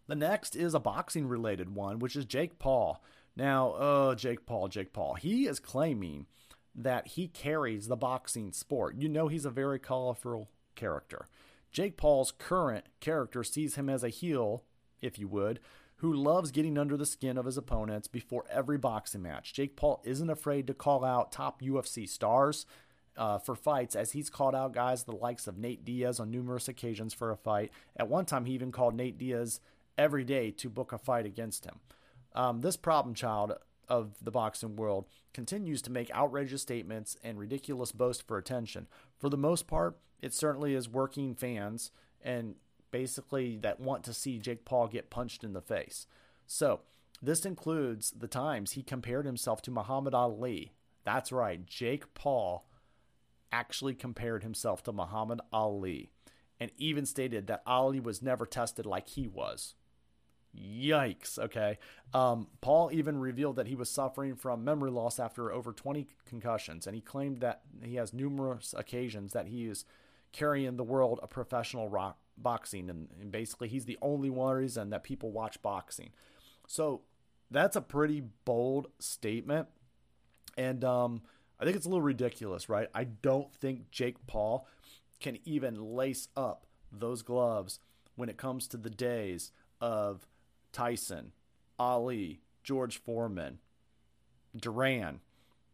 The 0.07 0.15
next 0.15 0.55
is 0.55 0.73
a 0.73 0.79
boxing 0.79 1.27
related 1.27 1.75
one, 1.75 1.99
which 1.99 2.15
is 2.15 2.25
Jake 2.25 2.57
Paul. 2.57 3.03
Now, 3.35 3.71
uh, 3.73 4.15
Jake 4.15 4.45
Paul, 4.45 4.67
Jake 4.67 4.91
Paul, 4.91 5.13
he 5.13 5.45
is 5.45 5.59
claiming 5.59 6.25
that 6.73 7.09
he 7.09 7.27
carries 7.27 7.87
the 7.87 7.95
boxing 7.95 8.51
sport. 8.51 8.95
You 8.97 9.07
know, 9.07 9.27
he's 9.27 9.45
a 9.45 9.51
very 9.51 9.79
colorful 9.79 10.49
character. 10.75 11.27
Jake 11.71 11.97
Paul's 11.97 12.31
current 12.31 12.85
character 12.99 13.43
sees 13.43 13.75
him 13.75 13.89
as 13.89 14.03
a 14.03 14.09
heel, 14.09 14.63
if 15.01 15.19
you 15.19 15.27
would, 15.27 15.59
who 15.97 16.13
loves 16.13 16.51
getting 16.51 16.77
under 16.77 16.95
the 16.95 17.05
skin 17.05 17.37
of 17.37 17.45
his 17.45 17.57
opponents 17.57 18.07
before 18.07 18.45
every 18.49 18.77
boxing 18.77 19.21
match. 19.21 19.53
Jake 19.53 19.75
Paul 19.75 20.01
isn't 20.05 20.29
afraid 20.29 20.65
to 20.67 20.73
call 20.73 21.03
out 21.03 21.31
top 21.31 21.61
UFC 21.61 22.07
stars 22.07 22.65
uh, 23.17 23.37
for 23.37 23.53
fights, 23.53 23.95
as 23.95 24.11
he's 24.11 24.29
called 24.29 24.55
out 24.55 24.73
guys 24.73 25.03
the 25.03 25.11
likes 25.11 25.45
of 25.45 25.57
Nate 25.57 25.83
Diaz 25.83 26.19
on 26.19 26.31
numerous 26.31 26.69
occasions 26.69 27.13
for 27.13 27.31
a 27.31 27.37
fight. 27.37 27.71
At 27.97 28.07
one 28.07 28.25
time, 28.25 28.45
he 28.45 28.53
even 28.53 28.71
called 28.71 28.95
Nate 28.95 29.17
Diaz 29.17 29.59
every 29.97 30.23
day 30.23 30.51
to 30.51 30.69
book 30.69 30.93
a 30.93 30.97
fight 30.97 31.25
against 31.25 31.65
him. 31.65 31.79
Um, 32.33 32.61
this 32.61 32.77
problem 32.77 33.13
child 33.13 33.53
of 33.89 34.13
the 34.21 34.31
boxing 34.31 34.77
world 34.77 35.05
continues 35.33 35.81
to 35.81 35.91
make 35.91 36.15
outrageous 36.15 36.61
statements 36.61 37.17
and 37.23 37.37
ridiculous 37.37 37.91
boasts 37.91 38.23
for 38.25 38.37
attention. 38.37 38.87
For 39.17 39.29
the 39.29 39.37
most 39.37 39.67
part, 39.67 39.97
it 40.21 40.33
certainly 40.33 40.73
is 40.75 40.89
working 40.89 41.35
fans 41.35 41.91
and 42.21 42.55
basically 42.91 43.57
that 43.57 43.79
want 43.79 44.03
to 44.03 44.13
see 44.13 44.39
Jake 44.39 44.65
Paul 44.65 44.87
get 44.87 45.09
punched 45.09 45.43
in 45.43 45.53
the 45.53 45.61
face. 45.61 46.07
So, 46.47 46.81
this 47.21 47.45
includes 47.45 48.11
the 48.11 48.27
times 48.27 48.71
he 48.71 48.83
compared 48.83 49.25
himself 49.25 49.61
to 49.63 49.71
Muhammad 49.71 50.13
Ali. 50.13 50.71
That's 51.03 51.31
right, 51.31 51.65
Jake 51.65 52.13
Paul 52.13 52.65
actually 53.51 53.95
compared 53.95 54.43
himself 54.43 54.83
to 54.83 54.93
Muhammad 54.93 55.41
Ali 55.51 56.11
and 56.59 56.71
even 56.77 57.05
stated 57.05 57.47
that 57.47 57.63
Ali 57.65 57.99
was 57.99 58.21
never 58.21 58.45
tested 58.45 58.85
like 58.85 59.09
he 59.09 59.27
was. 59.27 59.75
Yikes. 60.57 61.37
Okay. 61.37 61.77
Um, 62.13 62.47
Paul 62.61 62.89
even 62.91 63.19
revealed 63.19 63.55
that 63.57 63.67
he 63.67 63.75
was 63.75 63.89
suffering 63.89 64.35
from 64.35 64.63
memory 64.63 64.91
loss 64.91 65.19
after 65.19 65.51
over 65.51 65.71
20 65.71 66.07
concussions, 66.25 66.87
and 66.87 66.95
he 66.95 67.01
claimed 67.01 67.39
that 67.41 67.61
he 67.83 67.95
has 67.95 68.13
numerous 68.13 68.73
occasions 68.77 69.33
that 69.33 69.47
he 69.47 69.65
is 69.67 69.85
carrying 70.31 70.77
the 70.77 70.83
world 70.83 71.19
of 71.21 71.29
professional 71.29 71.87
rock 71.87 72.17
boxing, 72.37 72.89
and, 72.89 73.09
and 73.19 73.31
basically 73.31 73.67
he's 73.67 73.85
the 73.85 73.97
only 74.01 74.29
one 74.29 74.55
reason 74.55 74.89
that 74.91 75.03
people 75.03 75.31
watch 75.31 75.61
boxing. 75.61 76.11
So 76.67 77.01
that's 77.51 77.75
a 77.75 77.81
pretty 77.81 78.23
bold 78.45 78.87
statement, 78.99 79.67
and 80.57 80.83
um, 80.83 81.21
I 81.59 81.65
think 81.65 81.75
it's 81.75 81.85
a 81.85 81.89
little 81.89 82.01
ridiculous, 82.01 82.69
right? 82.69 82.87
I 82.93 83.03
don't 83.03 83.53
think 83.55 83.91
Jake 83.91 84.25
Paul 84.27 84.67
can 85.19 85.37
even 85.45 85.95
lace 85.95 86.29
up 86.37 86.65
those 86.91 87.21
gloves 87.21 87.79
when 88.15 88.29
it 88.29 88.37
comes 88.37 88.67
to 88.67 88.77
the 88.77 88.89
days 88.89 89.51
of 89.81 90.25
Tyson, 90.71 91.31
Ali, 91.77 92.41
George 92.63 92.97
Foreman, 92.97 93.59
Duran. 94.55 95.21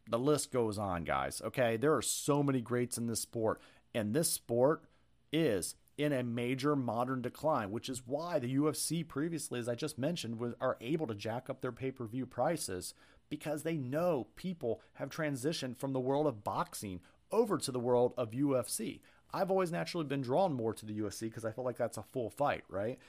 The 0.07 0.19
list 0.19 0.51
goes 0.51 0.77
on, 0.77 1.03
guys. 1.03 1.41
Okay. 1.43 1.77
There 1.77 1.95
are 1.95 2.01
so 2.01 2.43
many 2.43 2.61
greats 2.61 2.97
in 2.97 3.07
this 3.07 3.21
sport, 3.21 3.59
and 3.95 4.13
this 4.13 4.29
sport 4.29 4.83
is 5.31 5.75
in 5.97 6.11
a 6.11 6.21
major 6.21 6.75
modern 6.75 7.21
decline, 7.21 7.71
which 7.71 7.87
is 7.87 8.03
why 8.05 8.37
the 8.37 8.55
UFC 8.57 9.07
previously, 9.07 9.57
as 9.57 9.69
I 9.69 9.75
just 9.75 9.97
mentioned, 9.97 10.37
was, 10.37 10.53
are 10.59 10.77
able 10.81 11.07
to 11.07 11.15
jack 11.15 11.49
up 11.49 11.61
their 11.61 11.71
pay 11.71 11.91
per 11.91 12.05
view 12.05 12.25
prices 12.25 12.93
because 13.29 13.63
they 13.63 13.77
know 13.77 14.27
people 14.35 14.81
have 14.95 15.09
transitioned 15.09 15.77
from 15.77 15.93
the 15.93 15.99
world 15.99 16.27
of 16.27 16.43
boxing 16.43 16.99
over 17.31 17.57
to 17.57 17.71
the 17.71 17.79
world 17.79 18.13
of 18.17 18.31
UFC. 18.31 18.99
I've 19.33 19.49
always 19.49 19.71
naturally 19.71 20.05
been 20.05 20.21
drawn 20.21 20.53
more 20.53 20.73
to 20.73 20.85
the 20.85 20.99
UFC 20.99 21.21
because 21.21 21.45
I 21.45 21.51
feel 21.51 21.63
like 21.63 21.77
that's 21.77 21.97
a 21.97 22.03
full 22.03 22.29
fight, 22.29 22.63
right? 22.69 22.99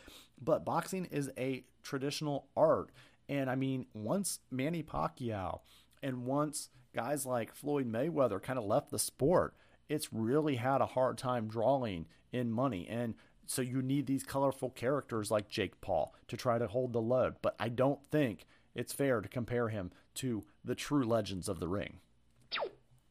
But 0.41 0.65
boxing 0.65 1.07
is 1.07 1.31
a 1.37 1.65
traditional 1.83 2.47
art. 2.57 2.91
And 3.29 3.51
I 3.51 3.57
mean, 3.57 3.87
once 3.93 4.39
Manny 4.51 4.83
Pacquiao 4.83 5.61
and 6.03 6.25
once 6.25 6.71
guys 6.95 7.27
like 7.27 7.53
Floyd 7.53 7.91
Mayweather 7.91 8.41
kind 8.41 8.59
of 8.59 8.65
left 8.65 8.91
the 8.91 8.99
sport, 8.99 9.55
it's 9.89 10.13
really 10.13 10.57
had 10.57 10.81
a 10.81 10.87
hard 10.87 11.19
time 11.19 11.49
drawing 11.49 12.07
in 12.33 12.51
money. 12.51 12.87
And 12.89 13.15
so 13.47 13.63
you 13.63 13.83
need 13.83 14.07
these 14.07 14.25
colorful 14.25 14.71
characters 14.71 15.31
like 15.31 15.49
Jake 15.49 15.81
Paul 15.81 16.15
to 16.29 16.37
try 16.37 16.59
to 16.59 16.67
hold 16.67 16.93
the 16.93 17.01
load. 17.01 17.37
But 17.43 17.57
I 17.59 17.69
don't 17.69 18.05
think 18.11 18.47
it's 18.75 18.93
fair 18.93 19.21
to 19.21 19.29
compare 19.29 19.69
him 19.69 19.93
to 20.17 20.45
the 20.65 20.75
true 20.75 21.05
legends 21.05 21.49
of 21.49 21.61
the 21.61 21.69
ring. 21.69 21.99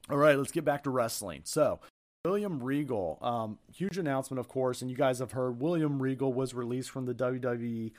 All 0.10 0.18
right, 0.18 0.38
let's 0.38 0.52
get 0.52 0.66
back 0.66 0.84
to 0.84 0.92
wrestling. 0.92 1.42
So, 1.46 1.80
William 2.26 2.62
Regal, 2.62 3.18
um, 3.22 3.58
huge 3.74 3.98
announcement, 3.98 4.40
of 4.40 4.48
course, 4.48 4.82
and 4.82 4.92
you 4.92 4.98
guys 4.98 5.20
have 5.20 5.32
heard 5.32 5.60
William 5.60 6.02
Regal 6.02 6.32
was 6.32 6.54
released 6.54 6.92
from 6.92 7.06
the 7.06 7.14
WWE 7.14 7.92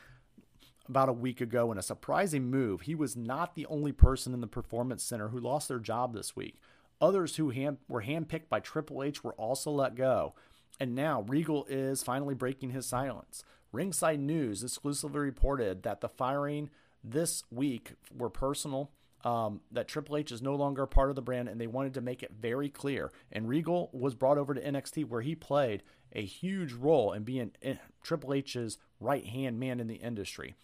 about 0.88 1.08
a 1.08 1.12
week 1.12 1.40
ago 1.40 1.72
in 1.72 1.78
a 1.78 1.82
surprising 1.82 2.48
move. 2.48 2.82
He 2.82 2.94
was 2.94 3.16
not 3.16 3.56
the 3.56 3.66
only 3.66 3.92
person 3.92 4.34
in 4.34 4.40
the 4.40 4.46
Performance 4.46 5.02
Center 5.02 5.28
who 5.28 5.38
lost 5.38 5.68
their 5.68 5.78
job 5.80 6.14
this 6.14 6.36
week. 6.36 6.60
Others 7.00 7.36
who 7.36 7.50
hand, 7.50 7.78
were 7.88 8.02
handpicked 8.02 8.48
by 8.48 8.60
Triple 8.60 9.02
H 9.02 9.22
were 9.22 9.34
also 9.34 9.70
let 9.70 9.94
go. 9.94 10.34
And 10.78 10.94
now 10.94 11.22
Regal 11.22 11.64
is 11.68 12.02
finally 12.02 12.34
breaking 12.34 12.70
his 12.70 12.86
silence. 12.86 13.44
Ringside 13.72 14.20
News 14.20 14.62
exclusively 14.62 15.20
reported 15.20 15.82
that 15.82 16.00
the 16.00 16.08
firing 16.08 16.70
this 17.02 17.44
week 17.50 17.94
were 18.16 18.30
personal 18.30 18.90
um, 19.24 19.60
that 19.72 19.88
Triple 19.88 20.16
H 20.16 20.30
is 20.30 20.40
no 20.40 20.54
longer 20.54 20.86
part 20.86 21.10
of 21.10 21.16
the 21.16 21.22
brand, 21.22 21.48
and 21.48 21.60
they 21.60 21.66
wanted 21.66 21.94
to 21.94 22.00
make 22.00 22.22
it 22.22 22.32
very 22.38 22.68
clear. 22.68 23.10
And 23.32 23.48
Regal 23.48 23.90
was 23.92 24.14
brought 24.14 24.38
over 24.38 24.54
to 24.54 24.60
NXT, 24.60 25.08
where 25.08 25.22
he 25.22 25.34
played 25.34 25.82
a 26.12 26.24
huge 26.24 26.72
role 26.72 27.12
in 27.12 27.24
being 27.24 27.50
eh, 27.60 27.74
Triple 28.02 28.34
H's 28.34 28.78
right 29.00 29.26
hand 29.26 29.58
man 29.58 29.80
in 29.80 29.88
the 29.88 29.96
industry. 29.96 30.54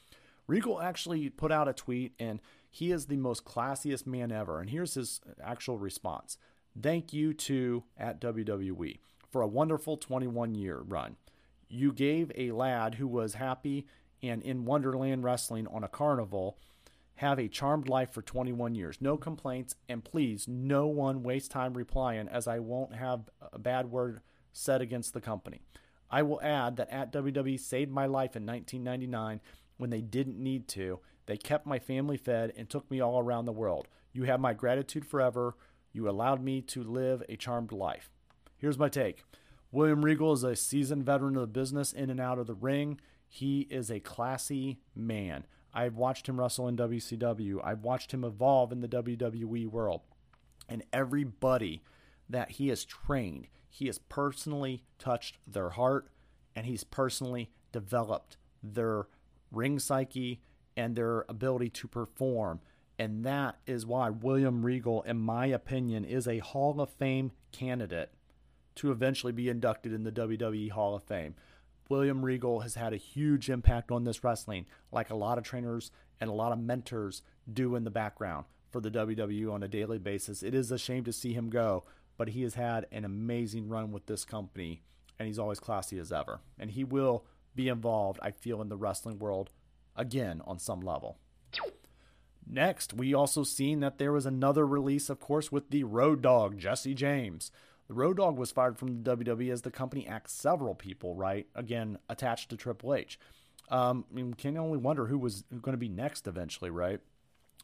Regal 0.47 0.81
actually 0.81 1.29
put 1.29 1.51
out 1.51 1.69
a 1.69 1.73
tweet, 1.73 2.15
and 2.21 2.41
he 2.75 2.91
is 2.91 3.07
the 3.07 3.19
most 3.19 3.45
classiest 3.45 4.07
man 4.07 4.33
ever. 4.33 4.59
And 4.59 4.71
here's 4.71 4.95
his 4.95 5.21
actual 5.41 5.79
response 5.79 6.39
Thank 6.81 7.13
you 7.13 7.35
to 7.35 7.85
at 7.99 8.21
WWE 8.21 8.99
for 9.31 9.43
a 9.43 9.47
wonderful 9.47 9.99
21 9.99 10.55
year 10.55 10.79
run. 10.79 11.17
You 11.69 11.93
gave 11.93 12.33
a 12.35 12.53
lad 12.53 12.95
who 12.95 13.07
was 13.07 13.35
happy 13.35 13.87
and 14.23 14.43
in 14.43 14.65
Wonderland 14.65 15.23
Wrestling 15.23 15.67
on 15.67 15.85
a 15.85 15.89
carnival 15.89 16.57
have 17.17 17.39
a 17.39 17.49
charmed 17.49 17.89
life 17.91 18.11
for 18.11 18.23
21 18.23 18.75
years. 18.75 18.99
No 19.01 19.19
complaints, 19.19 19.75
and 19.87 20.03
please, 20.03 20.49
no 20.49 20.87
one 20.87 21.23
waste 21.23 21.51
time 21.51 21.75
replying, 21.75 22.27
as 22.27 22.49
I 22.49 22.59
won't 22.59 22.95
have 22.95 23.29
a 23.53 23.59
bad 23.59 23.91
word 23.91 24.21
said 24.53 24.81
against 24.81 25.13
the 25.13 25.21
company. 25.21 25.61
I 26.11 26.23
will 26.23 26.41
add 26.41 26.77
that 26.77 26.91
at 26.91 27.13
WWE 27.13 27.61
saved 27.61 27.91
my 27.91 28.07
life 28.07 28.35
in 28.35 28.47
1999 28.47 29.41
when 29.77 29.91
they 29.91 30.01
didn't 30.01 30.39
need 30.39 30.69
to. 30.69 31.01
They 31.27 31.37
kept 31.37 31.67
my 31.67 31.79
family 31.79 32.17
fed 32.17 32.53
and 32.57 32.69
took 32.69 32.91
me 32.91 33.01
all 33.01 33.19
around 33.19 33.45
the 33.45 33.53
world. 33.53 33.89
You 34.13 34.25
have 34.25 34.41
my 34.41 34.53
gratitude 34.53 35.05
forever. 35.05 35.57
You 35.93 36.09
allowed 36.09 36.43
me 36.43 36.61
to 36.63 36.83
live 36.83 37.23
a 37.29 37.37
charmed 37.37 37.73
life. 37.73 38.11
Here's 38.57 38.79
my 38.79 38.89
take 38.89 39.25
William 39.71 40.05
Regal 40.05 40.33
is 40.33 40.45
a 40.45 40.57
seasoned 40.57 41.05
veteran 41.05 41.37
of 41.37 41.43
the 41.43 41.47
business 41.47 41.93
in 41.93 42.11
and 42.11 42.21
out 42.21 42.39
of 42.39 42.47
the 42.47 42.55
ring. 42.55 43.01
He 43.29 43.63
is 43.63 43.91
a 43.91 44.01
classy 44.01 44.81
man. 44.95 45.47
I've 45.73 45.97
watched 45.97 46.29
him 46.29 46.39
wrestle 46.39 46.69
in 46.69 46.77
WCW. 46.77 47.61
I've 47.65 47.83
watched 47.83 48.13
him 48.13 48.25
evolve 48.25 48.73
in 48.73 48.81
the 48.81 48.89
WWE 48.89 49.67
world. 49.69 50.03
And 50.69 50.85
everybody 50.93 51.83
that 52.29 52.53
he 52.53 52.69
has 52.69 52.85
trained. 52.85 53.47
He 53.69 53.87
has 53.87 53.99
personally 53.99 54.85
touched 54.99 55.39
their 55.47 55.71
heart 55.71 56.09
and 56.55 56.67
he's 56.67 56.85
personally 56.85 57.51
developed 57.73 58.37
their 58.63 59.07
ring 59.51 59.79
psyche 59.79 60.43
and 60.77 60.97
their 60.97 61.25
ability 61.29 61.71
to 61.71 61.89
perform. 61.89 62.61
And 62.99 63.25
that 63.25 63.57
is 63.67 63.87
why 63.87 64.11
William 64.11 64.65
Regal, 64.65 65.03
in 65.03 65.19
my 65.19 65.47
opinion, 65.47 66.05
is 66.05 66.29
a 66.29 66.39
Hall 66.39 66.81
of 66.81 66.91
Fame 66.91 67.33
candidate 67.51 68.13
to 68.77 68.91
eventually 68.91 69.33
be 69.33 69.49
inducted 69.49 69.93
in 69.93 70.05
the 70.05 70.13
WWE 70.13 70.71
Hall 70.71 70.95
of 70.95 71.03
Fame. 71.03 71.35
William 71.89 72.25
Regal 72.25 72.61
has 72.61 72.75
had 72.75 72.93
a 72.93 72.99
huge 72.99 73.51
impact 73.51 73.91
on 73.91 74.05
this 74.05 74.25
wrestling, 74.25 74.67
like 74.91 75.11
a 75.11 75.15
lot 75.15 75.37
of 75.37 75.45
trainers 75.45 75.91
and 76.21 76.31
a 76.31 76.35
lot 76.35 76.53
of 76.53 76.59
mentors 76.59 77.23
do 77.53 77.75
in 77.75 77.85
the 77.85 77.91
background 77.91 78.47
for 78.71 78.81
the 78.81 78.91
WWE 78.91 79.53
on 79.53 79.63
a 79.63 79.69
daily 79.69 79.99
basis. 79.99 80.43
It 80.43 80.55
is 80.55 80.71
a 80.71 80.79
shame 80.79 81.05
to 81.05 81.13
see 81.13 81.35
him 81.35 81.51
go, 81.51 81.85
but 82.17 82.29
he 82.29 82.43
has 82.43 82.55
had 82.55 82.87
an 82.93 83.05
amazing 83.05 83.69
run 83.69 83.93
with 83.93 84.07
this 84.07 84.25
company, 84.25 84.83
and 85.19 85.27
he's 85.27 85.39
always 85.39 85.61
classy 85.61 85.99
as 85.99 86.13
ever. 86.13 86.41
And 86.59 86.71
he 86.71 86.85
will 86.85 87.25
be 87.55 87.69
involved, 87.69 88.19
I 88.23 88.31
feel, 88.31 88.63
in 88.63 88.69
the 88.69 88.77
wrestling 88.77 89.19
world 89.19 89.51
again 89.97 90.43
on 90.45 90.59
some 90.59 90.81
level. 90.81 91.19
Next, 92.47 92.93
we 92.93 93.15
also 93.15 93.45
seen 93.45 93.81
that 93.81 93.99
there 93.99 94.13
was 94.13 94.27
another 94.27 94.67
release, 94.67 95.09
of 95.09 95.21
course, 95.21 95.53
with 95.53 95.71
the 95.71 95.85
Road 95.85 96.23
Dog, 96.23 96.59
Jesse 96.59 96.95
James. 96.95 97.51
The 97.89 97.95
Road 97.95 98.17
Dog 98.17 98.37
was 98.37 98.51
fired 98.51 98.79
from 98.79 99.03
the 99.03 99.17
WWE 99.17 99.53
as 99.53 99.63
the 99.63 99.71
company 99.71 100.07
axed 100.07 100.41
several 100.41 100.75
people, 100.75 101.15
right? 101.15 101.47
Again, 101.55 101.99
attached 102.09 102.51
to 102.51 102.57
Triple 102.57 102.95
H. 102.95 103.19
Um, 103.71 104.05
I 104.11 104.15
mean, 104.15 104.35
can 104.35 104.57
only 104.59 104.79
wonder 104.79 105.07
who 105.07 105.19
was 105.19 105.45
going 105.51 105.73
to 105.73 105.79
be 105.79 105.89
next 105.89 106.27
eventually, 106.27 106.71
right? 106.71 107.01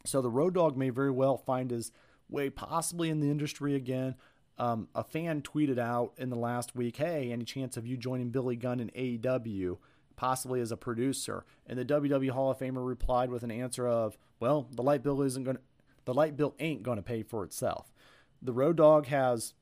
So 0.06 0.22
the 0.22 0.30
Road 0.30 0.54
Dog 0.54 0.76
may 0.76 0.90
very 0.90 1.10
well 1.10 1.36
find 1.36 1.70
his 1.70 1.92
way 2.28 2.50
possibly 2.50 3.10
in 3.10 3.20
the 3.20 3.30
industry 3.30 3.74
again. 3.74 4.14
Um, 4.58 4.88
a 4.94 5.04
fan 5.04 5.42
tweeted 5.42 5.78
out 5.78 6.12
in 6.16 6.30
the 6.30 6.36
last 6.36 6.74
week, 6.74 6.96
"Hey, 6.96 7.30
any 7.30 7.44
chance 7.44 7.76
of 7.76 7.86
you 7.86 7.96
joining 7.96 8.30
Billy 8.30 8.56
Gunn 8.56 8.80
in 8.80 8.90
AEW, 8.90 9.78
possibly 10.18 10.60
as 10.60 10.70
a 10.70 10.76
producer?" 10.76 11.46
And 11.66 11.78
the 11.78 11.84
WWE 11.84 12.30
Hall 12.30 12.50
of 12.50 12.58
Famer 12.58 12.86
replied 12.86 13.30
with 13.30 13.42
an 13.42 13.50
answer 13.50 13.88
of, 13.88 14.18
"Well, 14.40 14.68
the 14.70 14.82
light 14.82 15.02
bill 15.02 15.22
isn't 15.22 15.44
going, 15.44 15.58
the 16.04 16.12
light 16.12 16.36
bill 16.36 16.54
ain't 16.58 16.82
going 16.82 16.96
to 16.96 17.02
pay 17.02 17.22
for 17.22 17.44
itself." 17.44 17.90
The 18.42 18.52
Road 18.52 18.76
Dog 18.76 19.06
has, 19.06 19.54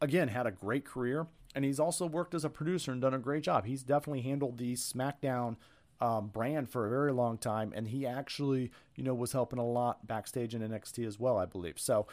again, 0.00 0.28
had 0.28 0.46
a 0.46 0.50
great 0.50 0.84
career, 0.84 1.28
and 1.54 1.64
he's 1.64 1.78
also 1.78 2.06
worked 2.06 2.34
as 2.34 2.44
a 2.44 2.50
producer 2.50 2.90
and 2.90 3.00
done 3.00 3.14
a 3.14 3.18
great 3.18 3.42
job. 3.44 3.66
He's 3.66 3.82
definitely 3.82 4.22
handled 4.22 4.58
the 4.58 4.74
SmackDown 4.74 5.56
um, 6.00 6.28
brand 6.28 6.70
for 6.70 6.86
a 6.86 6.90
very 6.90 7.12
long 7.12 7.38
time, 7.38 7.72
and 7.74 7.88
he 7.88 8.06
actually, 8.06 8.70
you 8.96 9.04
know, 9.04 9.14
was 9.14 9.32
helping 9.32 9.58
a 9.58 9.66
lot 9.66 10.06
backstage 10.06 10.54
in 10.54 10.62
NXT 10.62 11.06
as 11.06 11.18
well, 11.18 11.38
I 11.38 11.46
believe. 11.46 11.78
So 11.78 12.06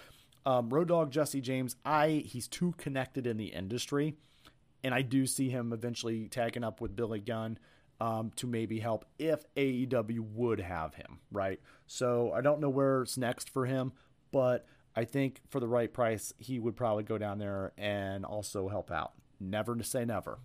um, 0.46 0.70
Road 0.70 0.88
Dog 0.90 1.12
Jesse 1.12 1.42
James, 1.42 1.76
I 1.86 2.24
he's 2.26 2.48
too 2.48 2.74
connected 2.78 3.26
in 3.28 3.38
the 3.38 3.48
industry, 3.48 4.16
and 4.84 4.94
I 4.94 5.02
do 5.02 5.26
see 5.26 5.50
him 5.50 5.74
eventually 5.74 6.28
tagging 6.28 6.64
up 6.64 6.82
with 6.82 6.96
Billy 6.96 7.20
Gunn 7.20 7.58
um, 8.00 8.32
to 8.36 8.48
maybe 8.48 8.80
help 8.80 9.06
if 9.18 9.44
AEW 9.56 10.20
would 10.34 10.60
have 10.60 10.96
him, 10.96 11.20
right? 11.32 11.60
So 11.88 12.32
I 12.34 12.42
don't 12.42 12.60
know 12.60 12.70
where's 12.70 13.18
next 13.18 13.50
for 13.50 13.66
him, 13.66 13.94
but 14.32 14.66
I 14.96 15.06
think 15.06 15.42
for 15.50 15.60
the 15.60 15.68
right 15.68 15.92
price, 15.92 16.34
he 16.38 16.60
would 16.60 16.76
probably 16.76 17.04
go 17.04 17.18
down 17.18 17.38
there 17.38 17.74
and 17.78 18.26
also 18.26 18.68
help 18.68 18.92
out. 18.92 19.14
Never 19.40 19.76
to 19.76 19.84
say 19.84 20.06
never. 20.06 20.40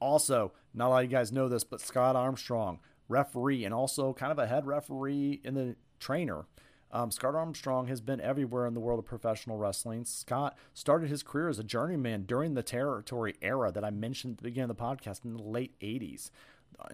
Also, 0.00 0.52
not 0.72 0.88
a 0.88 0.90
lot 0.90 1.04
of 1.04 1.10
you 1.10 1.16
guys 1.16 1.32
know 1.32 1.48
this, 1.48 1.64
but 1.64 1.80
Scott 1.80 2.16
Armstrong, 2.16 2.78
referee, 3.08 3.64
and 3.64 3.74
also 3.74 4.12
kind 4.12 4.30
of 4.30 4.38
a 4.38 4.46
head 4.46 4.66
referee 4.66 5.40
in 5.44 5.54
the 5.54 5.76
trainer 5.98 6.46
um, 6.90 7.10
Scott 7.10 7.34
Armstrong 7.34 7.86
has 7.88 8.00
been 8.00 8.20
everywhere 8.20 8.66
in 8.66 8.74
the 8.74 8.80
world 8.80 8.98
of 8.98 9.04
professional 9.04 9.58
wrestling. 9.58 10.04
Scott 10.04 10.56
started 10.72 11.10
his 11.10 11.22
career 11.22 11.48
as 11.48 11.58
a 11.58 11.64
journeyman 11.64 12.22
during 12.22 12.54
the 12.54 12.62
territory 12.62 13.34
era 13.42 13.70
that 13.70 13.84
I 13.84 13.90
mentioned 13.90 14.32
at 14.32 14.36
the 14.38 14.44
beginning 14.44 14.70
of 14.70 14.76
the 14.76 14.82
podcast 14.82 15.24
in 15.24 15.34
the 15.34 15.42
late 15.42 15.78
80s. 15.80 16.30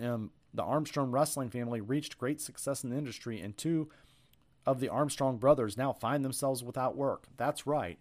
Um, 0.00 0.30
the 0.52 0.64
Armstrong 0.64 1.10
wrestling 1.10 1.50
family 1.50 1.80
reached 1.80 2.18
great 2.18 2.40
success 2.40 2.82
in 2.82 2.90
the 2.90 2.96
industry, 2.96 3.40
and 3.40 3.56
two 3.56 3.88
of 4.66 4.80
the 4.80 4.88
Armstrong 4.88 5.36
brothers 5.36 5.76
now 5.76 5.92
find 5.92 6.24
themselves 6.24 6.64
without 6.64 6.96
work. 6.96 7.26
That's 7.36 7.66
right. 7.66 7.98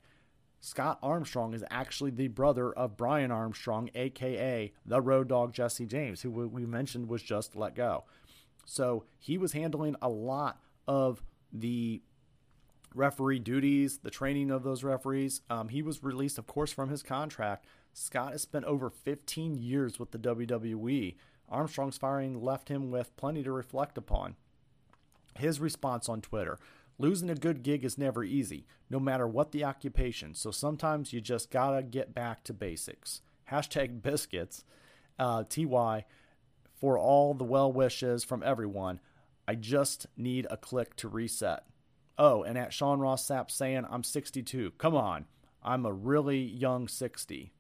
Scott 0.60 0.97
Armstrong 1.03 1.53
is 1.53 1.63
actually 1.69 2.12
the 2.12 2.29
brother 2.29 2.71
of 2.71 2.95
Brian 2.95 3.32
Armstrong, 3.32 3.89
aka 3.95 4.71
the 4.86 5.01
Road 5.01 5.27
Dog 5.27 5.53
Jesse 5.53 5.86
James, 5.86 6.21
who 6.21 6.32
we 6.32 6.65
mentioned 6.65 7.10
was 7.10 7.21
just 7.21 7.56
let 7.56 7.75
go. 7.75 8.06
So 8.65 9.03
he 9.19 9.38
was 9.38 9.51
handling 9.51 9.97
a 10.01 10.08
lot 10.08 10.62
of 10.88 11.21
the 11.53 12.01
referee 12.95 13.39
duties, 13.39 13.99
the 13.99 14.09
training 14.09 14.51
of 14.51 14.63
those 14.63 14.83
referees. 14.83 15.41
Um, 15.49 15.69
he 15.69 15.81
was 15.81 16.03
released, 16.03 16.37
of 16.37 16.47
course, 16.47 16.71
from 16.71 16.89
his 16.89 17.03
contract. 17.03 17.65
Scott 17.93 18.31
has 18.31 18.41
spent 18.41 18.65
over 18.65 18.89
15 18.89 19.55
years 19.55 19.99
with 19.99 20.11
the 20.11 20.17
WWE. 20.17 21.15
Armstrong's 21.49 21.97
firing 21.97 22.41
left 22.41 22.69
him 22.69 22.89
with 22.91 23.15
plenty 23.15 23.43
to 23.43 23.51
reflect 23.51 23.97
upon. 23.97 24.35
His 25.37 25.59
response 25.59 26.09
on 26.09 26.21
Twitter 26.21 26.57
losing 26.97 27.29
a 27.29 27.35
good 27.35 27.63
gig 27.63 27.83
is 27.83 27.97
never 27.97 28.23
easy, 28.23 28.65
no 28.89 28.99
matter 28.99 29.27
what 29.27 29.51
the 29.51 29.63
occupation, 29.63 30.33
so 30.33 30.51
sometimes 30.51 31.13
you 31.13 31.21
just 31.21 31.51
gotta 31.51 31.83
get 31.83 32.13
back 32.13 32.43
to 32.43 32.53
basics. 32.53 33.21
Hashtag 33.51 34.01
biscuits, 34.01 34.63
uh, 35.19 35.43
TY, 35.43 36.05
for 36.79 36.97
all 36.97 37.33
the 37.33 37.43
well 37.43 37.71
wishes 37.71 38.23
from 38.23 38.43
everyone. 38.43 38.99
I 39.47 39.56
just 39.56 40.08
need 40.17 40.47
a 40.49 40.58
click 40.58 40.95
to 40.97 41.08
reset. 41.08 41.63
Oh, 42.17 42.43
and 42.43 42.58
at 42.58 42.73
Sean 42.73 42.99
Ross 42.99 43.27
Sapp 43.27 43.49
saying 43.49 43.86
I'm 43.89 44.03
62. 44.03 44.71
Come 44.77 44.95
on. 44.95 45.25
I'm 45.63 45.86
a 45.86 45.93
really 45.93 46.39
young 46.39 46.88
60. 46.88 47.51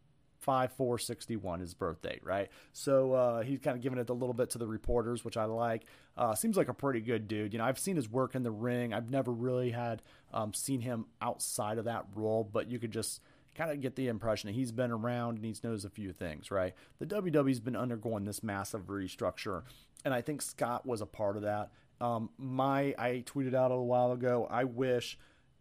5461 0.43 1.61
his 1.61 1.73
birth 1.73 2.01
date, 2.01 2.19
right? 2.21 2.49
So 2.73 3.13
uh, 3.13 3.43
he's 3.43 3.59
kind 3.59 3.77
of 3.77 3.81
giving 3.81 3.97
it 3.97 4.09
a 4.09 4.13
little 4.13 4.33
bit 4.33 4.49
to 4.51 4.57
the 4.57 4.67
reporters, 4.67 5.23
which 5.23 5.37
I 5.37 5.45
like. 5.45 5.85
Uh, 6.17 6.35
seems 6.35 6.57
like 6.57 6.67
a 6.67 6.73
pretty 6.73 6.99
good 6.99 7.27
dude. 7.27 7.53
You 7.53 7.59
know, 7.59 7.65
I've 7.65 7.79
seen 7.79 7.95
his 7.95 8.09
work 8.09 8.35
in 8.35 8.43
the 8.43 8.51
ring. 8.51 8.93
I've 8.93 9.09
never 9.09 9.31
really 9.31 9.71
had 9.71 10.01
um, 10.33 10.53
seen 10.53 10.81
him 10.81 11.05
outside 11.21 11.77
of 11.77 11.85
that 11.85 12.05
role, 12.13 12.43
but 12.43 12.69
you 12.69 12.77
could 12.77 12.91
just 12.91 13.21
kind 13.55 13.71
of 13.71 13.81
get 13.81 13.95
the 13.95 14.07
impression 14.07 14.47
that 14.47 14.53
he's 14.53 14.71
been 14.71 14.91
around 14.91 15.37
and 15.37 15.45
he 15.45 15.55
knows 15.63 15.85
a 15.85 15.89
few 15.89 16.11
things, 16.11 16.51
right? 16.51 16.73
The 16.99 17.05
WWE's 17.05 17.59
been 17.59 17.75
undergoing 17.75 18.25
this 18.25 18.43
massive 18.43 18.87
restructure, 18.87 19.63
and 20.05 20.13
I 20.13 20.21
think 20.21 20.41
Scott 20.41 20.85
was 20.85 21.01
a 21.01 21.05
part 21.05 21.35
of 21.35 21.43
that. 21.43 21.71
Um, 22.01 22.29
my 22.37 22.95
I 22.97 23.23
tweeted 23.25 23.53
out 23.53 23.71
a 23.71 23.75
little 23.75 23.87
while 23.87 24.11
ago. 24.11 24.47
I 24.49 24.65
wish 24.65 25.17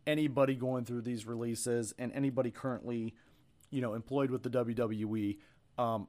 anybody 0.06 0.54
going 0.54 0.84
through 0.84 1.02
these 1.02 1.26
releases 1.26 1.94
and 1.98 2.12
anybody 2.12 2.50
currently, 2.50 3.14
you 3.70 3.80
know, 3.80 3.94
employed 3.94 4.30
with 4.30 4.42
the 4.42 4.50
WWE. 4.50 5.38
Um, 5.78 6.08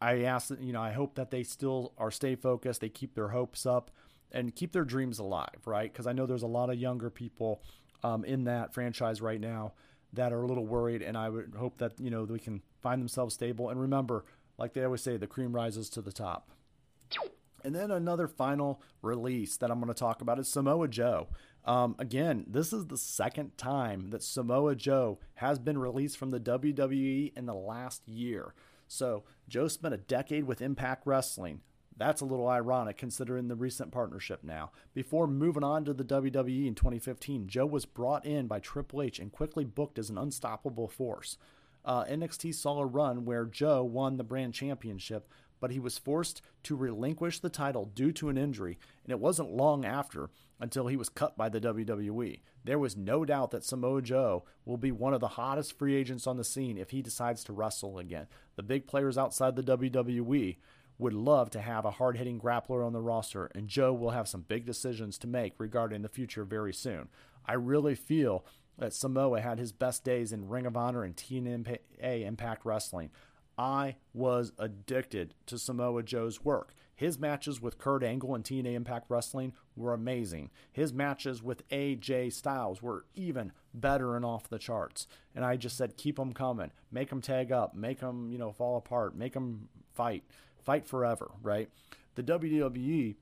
I 0.00 0.22
ask, 0.22 0.50
you 0.60 0.72
know, 0.72 0.82
I 0.82 0.92
hope 0.92 1.14
that 1.14 1.30
they 1.30 1.42
still 1.42 1.92
are 1.98 2.10
stay 2.10 2.34
focused. 2.34 2.80
They 2.80 2.88
keep 2.88 3.14
their 3.14 3.28
hopes 3.28 3.64
up 3.64 3.90
and 4.32 4.54
keep 4.54 4.72
their 4.72 4.84
dreams 4.84 5.18
alive, 5.18 5.66
right? 5.66 5.90
Because 5.92 6.06
I 6.06 6.12
know 6.12 6.26
there's 6.26 6.42
a 6.42 6.48
lot 6.48 6.70
of 6.70 6.76
younger 6.76 7.08
people 7.08 7.62
um, 8.02 8.24
in 8.24 8.44
that 8.44 8.74
franchise 8.74 9.22
right 9.22 9.40
now 9.40 9.72
that 10.14 10.32
are 10.32 10.42
a 10.42 10.46
little 10.46 10.66
worried, 10.66 11.02
and 11.02 11.16
I 11.16 11.28
would 11.28 11.54
hope 11.56 11.78
that 11.78 11.98
you 12.00 12.10
know 12.10 12.26
they 12.26 12.38
can 12.38 12.62
find 12.82 13.00
themselves 13.00 13.34
stable. 13.34 13.70
And 13.70 13.80
remember, 13.80 14.24
like 14.58 14.72
they 14.72 14.84
always 14.84 15.02
say, 15.02 15.16
the 15.16 15.26
cream 15.26 15.54
rises 15.54 15.88
to 15.90 16.02
the 16.02 16.12
top. 16.12 16.50
And 17.64 17.74
then 17.74 17.90
another 17.90 18.28
final 18.28 18.82
release 19.00 19.56
that 19.56 19.70
I'm 19.70 19.80
going 19.80 19.88
to 19.88 19.98
talk 19.98 20.20
about 20.20 20.38
is 20.38 20.48
Samoa 20.48 20.86
Joe. 20.86 21.28
Um, 21.64 21.96
again, 21.98 22.44
this 22.46 22.74
is 22.74 22.86
the 22.86 22.98
second 22.98 23.56
time 23.56 24.10
that 24.10 24.22
Samoa 24.22 24.74
Joe 24.74 25.18
has 25.36 25.58
been 25.58 25.78
released 25.78 26.18
from 26.18 26.30
the 26.30 26.40
WWE 26.40 27.32
in 27.34 27.46
the 27.46 27.54
last 27.54 28.06
year. 28.06 28.54
So 28.86 29.24
Joe 29.48 29.68
spent 29.68 29.94
a 29.94 29.98
decade 29.98 30.44
with 30.44 30.60
Impact 30.60 31.06
Wrestling. 31.06 31.62
That's 31.96 32.20
a 32.20 32.26
little 32.26 32.48
ironic 32.48 32.96
considering 32.96 33.48
the 33.48 33.54
recent 33.54 33.92
partnership 33.92 34.42
now. 34.42 34.72
Before 34.94 35.26
moving 35.26 35.62
on 35.62 35.84
to 35.84 35.94
the 35.94 36.04
WWE 36.04 36.66
in 36.66 36.74
2015, 36.74 37.46
Joe 37.46 37.66
was 37.66 37.84
brought 37.84 38.26
in 38.26 38.46
by 38.46 38.58
Triple 38.58 39.02
H 39.02 39.18
and 39.18 39.30
quickly 39.30 39.64
booked 39.64 39.98
as 39.98 40.10
an 40.10 40.18
unstoppable 40.18 40.88
force. 40.88 41.38
Uh, 41.84 42.04
NXT 42.04 42.54
saw 42.54 42.80
a 42.80 42.86
run 42.86 43.24
where 43.24 43.44
Joe 43.44 43.84
won 43.84 44.16
the 44.16 44.24
brand 44.24 44.54
championship, 44.54 45.28
but 45.60 45.70
he 45.70 45.78
was 45.78 45.98
forced 45.98 46.42
to 46.64 46.76
relinquish 46.76 47.38
the 47.38 47.50
title 47.50 47.84
due 47.84 48.10
to 48.12 48.28
an 48.28 48.38
injury, 48.38 48.78
and 49.04 49.12
it 49.12 49.20
wasn't 49.20 49.50
long 49.50 49.84
after 49.84 50.30
until 50.60 50.86
he 50.86 50.96
was 50.96 51.08
cut 51.08 51.36
by 51.36 51.48
the 51.48 51.60
WWE. 51.60 52.40
There 52.64 52.78
was 52.78 52.96
no 52.96 53.24
doubt 53.24 53.50
that 53.50 53.64
Samoa 53.64 54.02
Joe 54.02 54.44
will 54.64 54.78
be 54.78 54.92
one 54.92 55.12
of 55.12 55.20
the 55.20 55.28
hottest 55.28 55.78
free 55.78 55.94
agents 55.94 56.26
on 56.26 56.38
the 56.38 56.44
scene 56.44 56.78
if 56.78 56.90
he 56.90 57.02
decides 57.02 57.44
to 57.44 57.52
wrestle 57.52 57.98
again. 57.98 58.26
The 58.56 58.62
big 58.62 58.86
players 58.86 59.18
outside 59.18 59.56
the 59.56 59.62
WWE 59.62 60.56
would 60.98 61.12
love 61.12 61.50
to 61.50 61.60
have 61.60 61.84
a 61.84 61.92
hard 61.92 62.16
hitting 62.16 62.40
grappler 62.40 62.86
on 62.86 62.92
the 62.92 63.00
roster, 63.00 63.50
and 63.54 63.68
Joe 63.68 63.92
will 63.92 64.10
have 64.10 64.28
some 64.28 64.42
big 64.42 64.64
decisions 64.64 65.18
to 65.18 65.26
make 65.26 65.54
regarding 65.58 66.02
the 66.02 66.08
future 66.08 66.44
very 66.44 66.72
soon. 66.72 67.08
I 67.46 67.54
really 67.54 67.94
feel 67.94 68.44
that 68.78 68.94
Samoa 68.94 69.40
had 69.40 69.58
his 69.58 69.72
best 69.72 70.04
days 70.04 70.32
in 70.32 70.48
Ring 70.48 70.66
of 70.66 70.76
Honor 70.76 71.04
and 71.04 71.16
TNA 71.16 71.78
Impact 72.00 72.64
Wrestling. 72.64 73.10
I 73.56 73.96
was 74.12 74.52
addicted 74.58 75.34
to 75.46 75.58
Samoa 75.58 76.02
Joe's 76.02 76.44
work. 76.44 76.74
His 76.96 77.18
matches 77.18 77.60
with 77.60 77.78
Kurt 77.78 78.02
Angle 78.02 78.34
and 78.34 78.44
TNA 78.44 78.74
Impact 78.74 79.06
Wrestling 79.08 79.52
were 79.76 79.92
amazing. 79.92 80.50
His 80.72 80.92
matches 80.92 81.42
with 81.42 81.68
AJ 81.68 82.32
Styles 82.32 82.82
were 82.82 83.04
even 83.14 83.52
better 83.72 84.16
and 84.16 84.24
off 84.24 84.48
the 84.48 84.58
charts. 84.58 85.06
And 85.34 85.44
I 85.44 85.56
just 85.56 85.76
said, 85.76 85.96
keep 85.96 86.16
them 86.16 86.32
coming. 86.32 86.70
Make 86.90 87.10
them 87.10 87.20
tag 87.20 87.50
up. 87.52 87.74
Make 87.74 88.00
them, 88.00 88.30
you 88.30 88.38
know, 88.38 88.52
fall 88.52 88.76
apart. 88.76 89.16
Make 89.16 89.34
them 89.34 89.68
fight. 89.92 90.24
Fight 90.64 90.86
forever, 90.86 91.30
right? 91.42 91.68
The 92.14 92.22
WWE 92.22 93.16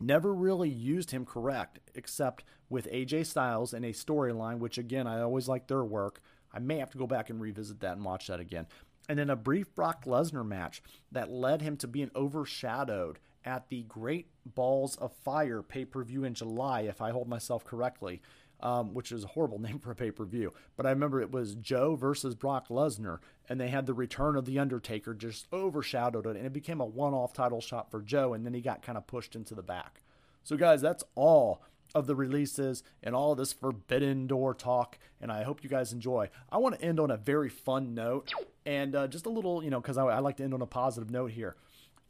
never 0.00 0.32
really 0.32 0.70
used 0.70 1.10
him 1.10 1.26
correct, 1.26 1.78
except 1.94 2.44
with 2.68 2.90
AJ 2.90 3.26
Styles 3.26 3.74
in 3.74 3.84
a 3.84 3.92
storyline, 3.92 4.58
which 4.58 4.78
again, 4.78 5.06
I 5.06 5.20
always 5.20 5.48
like 5.48 5.66
their 5.66 5.84
work. 5.84 6.20
I 6.52 6.58
may 6.58 6.78
have 6.78 6.90
to 6.90 6.98
go 6.98 7.06
back 7.06 7.30
and 7.30 7.40
revisit 7.40 7.80
that 7.80 7.96
and 7.96 8.04
watch 8.04 8.26
that 8.28 8.40
again 8.40 8.66
and 9.10 9.18
then 9.18 9.28
a 9.28 9.34
brief 9.34 9.74
Brock 9.74 10.04
Lesnar 10.04 10.46
match 10.46 10.84
that 11.10 11.32
led 11.32 11.62
him 11.62 11.76
to 11.78 11.88
being 11.88 12.12
overshadowed 12.14 13.18
at 13.44 13.68
the 13.68 13.82
Great 13.82 14.28
Balls 14.46 14.94
of 14.96 15.12
Fire 15.12 15.62
pay 15.62 15.84
per 15.84 16.04
view 16.04 16.22
in 16.22 16.34
July, 16.34 16.82
if 16.82 17.02
I 17.02 17.10
hold 17.10 17.28
myself 17.28 17.64
correctly, 17.64 18.22
um, 18.62 18.94
which 18.94 19.12
is 19.12 19.24
a 19.24 19.28
horrible 19.28 19.58
name 19.60 19.78
for 19.78 19.90
a 19.90 19.96
pay 19.96 20.10
per 20.10 20.24
view. 20.24 20.52
But 20.76 20.86
I 20.86 20.90
remember 20.90 21.20
it 21.20 21.32
was 21.32 21.54
Joe 21.54 21.96
versus 21.96 22.34
Brock 22.34 22.68
Lesnar, 22.68 23.18
and 23.48 23.60
they 23.60 23.68
had 23.68 23.86
the 23.86 23.94
return 23.94 24.36
of 24.36 24.44
The 24.44 24.58
Undertaker 24.58 25.14
just 25.14 25.46
overshadowed 25.52 26.26
it, 26.26 26.36
and 26.36 26.46
it 26.46 26.52
became 26.52 26.80
a 26.80 26.86
one 26.86 27.14
off 27.14 27.32
title 27.32 27.60
shot 27.60 27.90
for 27.90 28.00
Joe, 28.00 28.32
and 28.34 28.44
then 28.44 28.54
he 28.54 28.60
got 28.60 28.82
kind 28.82 28.98
of 28.98 29.06
pushed 29.06 29.34
into 29.34 29.54
the 29.54 29.62
back. 29.62 30.00
So, 30.42 30.56
guys, 30.56 30.80
that's 30.80 31.04
all 31.14 31.62
of 31.94 32.06
the 32.06 32.14
releases 32.14 32.82
and 33.02 33.14
all 33.14 33.34
this 33.34 33.52
Forbidden 33.52 34.26
Door 34.26 34.54
talk, 34.54 34.98
and 35.20 35.30
I 35.30 35.42
hope 35.42 35.62
you 35.62 35.70
guys 35.70 35.92
enjoy. 35.92 36.30
I 36.50 36.58
want 36.58 36.78
to 36.78 36.84
end 36.84 37.00
on 37.00 37.10
a 37.10 37.16
very 37.16 37.48
fun 37.48 37.94
note 37.94 38.32
and 38.64 38.94
uh, 38.94 39.08
just 39.08 39.26
a 39.26 39.30
little, 39.30 39.62
you 39.62 39.70
know, 39.70 39.80
because 39.80 39.98
I, 39.98 40.04
I, 40.04 40.18
like 40.18 40.36
to 40.36 40.44
end 40.44 40.54
on 40.54 40.62
a 40.62 40.66
positive 40.66 41.10
note 41.10 41.32
here. 41.32 41.56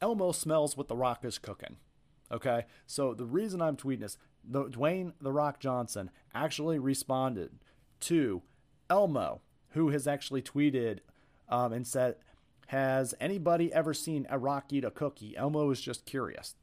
Elmo 0.01 0.31
smells 0.31 0.75
what 0.75 0.87
The 0.87 0.95
Rock 0.95 1.23
is 1.23 1.37
cooking. 1.37 1.77
Okay, 2.31 2.65
so 2.85 3.13
the 3.13 3.25
reason 3.25 3.61
I'm 3.61 3.75
tweeting 3.75 4.01
this, 4.01 4.17
the, 4.43 4.65
Dwayne 4.65 5.13
The 5.21 5.31
Rock 5.31 5.59
Johnson 5.59 6.09
actually 6.33 6.79
responded 6.79 7.51
to 8.01 8.41
Elmo, 8.89 9.41
who 9.71 9.89
has 9.89 10.07
actually 10.07 10.41
tweeted 10.41 10.99
um, 11.49 11.73
and 11.73 11.85
said, 11.85 12.15
Has 12.67 13.13
anybody 13.19 13.71
ever 13.73 13.93
seen 13.93 14.27
a 14.29 14.39
rock 14.39 14.71
eat 14.71 14.83
a 14.83 14.91
cookie? 14.91 15.35
Elmo 15.37 15.69
is 15.71 15.81
just 15.81 16.05
curious. 16.05 16.55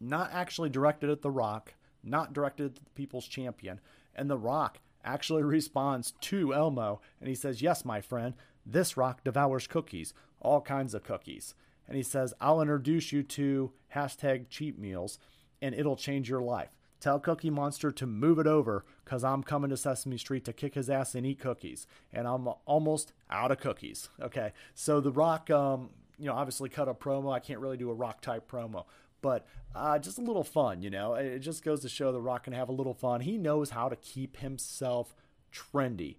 Not 0.00 0.30
actually 0.32 0.70
directed 0.70 1.10
at 1.10 1.22
The 1.22 1.30
Rock, 1.30 1.74
not 2.04 2.32
directed 2.32 2.66
at 2.66 2.74
the 2.76 2.90
people's 2.94 3.26
champion. 3.26 3.80
And 4.14 4.30
The 4.30 4.38
Rock 4.38 4.78
actually 5.04 5.42
responds 5.44 6.12
to 6.20 6.54
Elmo 6.54 7.00
and 7.20 7.28
he 7.28 7.34
says, 7.34 7.62
Yes, 7.62 7.84
my 7.84 8.00
friend, 8.00 8.34
this 8.64 8.96
rock 8.96 9.24
devours 9.24 9.66
cookies, 9.66 10.12
all 10.40 10.60
kinds 10.60 10.94
of 10.94 11.02
cookies. 11.02 11.54
And 11.86 11.96
he 11.96 12.02
says, 12.02 12.34
I'll 12.40 12.60
introduce 12.60 13.12
you 13.12 13.22
to 13.22 13.72
hashtag 13.94 14.50
cheat 14.50 14.78
meals 14.78 15.18
and 15.62 15.74
it'll 15.74 15.96
change 15.96 16.28
your 16.28 16.42
life. 16.42 16.77
Tell 17.00 17.20
Cookie 17.20 17.50
Monster 17.50 17.92
to 17.92 18.06
move 18.06 18.38
it 18.38 18.46
over 18.46 18.84
because 19.04 19.22
I'm 19.22 19.42
coming 19.42 19.70
to 19.70 19.76
Sesame 19.76 20.18
Street 20.18 20.44
to 20.46 20.52
kick 20.52 20.74
his 20.74 20.90
ass 20.90 21.14
and 21.14 21.24
eat 21.24 21.38
cookies. 21.38 21.86
And 22.12 22.26
I'm 22.26 22.48
almost 22.66 23.12
out 23.30 23.52
of 23.52 23.60
cookies. 23.60 24.08
Okay. 24.20 24.52
So 24.74 25.00
The 25.00 25.12
Rock, 25.12 25.48
um, 25.50 25.90
you 26.18 26.26
know, 26.26 26.34
obviously 26.34 26.68
cut 26.68 26.88
a 26.88 26.94
promo. 26.94 27.32
I 27.32 27.38
can't 27.38 27.60
really 27.60 27.76
do 27.76 27.90
a 27.90 27.94
rock 27.94 28.20
type 28.20 28.50
promo, 28.50 28.84
but 29.22 29.46
uh, 29.74 29.98
just 29.98 30.18
a 30.18 30.22
little 30.22 30.44
fun, 30.44 30.82
you 30.82 30.90
know. 30.90 31.14
It 31.14 31.38
just 31.38 31.64
goes 31.64 31.80
to 31.82 31.88
show 31.88 32.10
The 32.10 32.20
Rock 32.20 32.44
can 32.44 32.52
have 32.52 32.68
a 32.68 32.72
little 32.72 32.94
fun. 32.94 33.20
He 33.20 33.38
knows 33.38 33.70
how 33.70 33.88
to 33.88 33.96
keep 33.96 34.38
himself 34.38 35.14
trendy. 35.52 36.16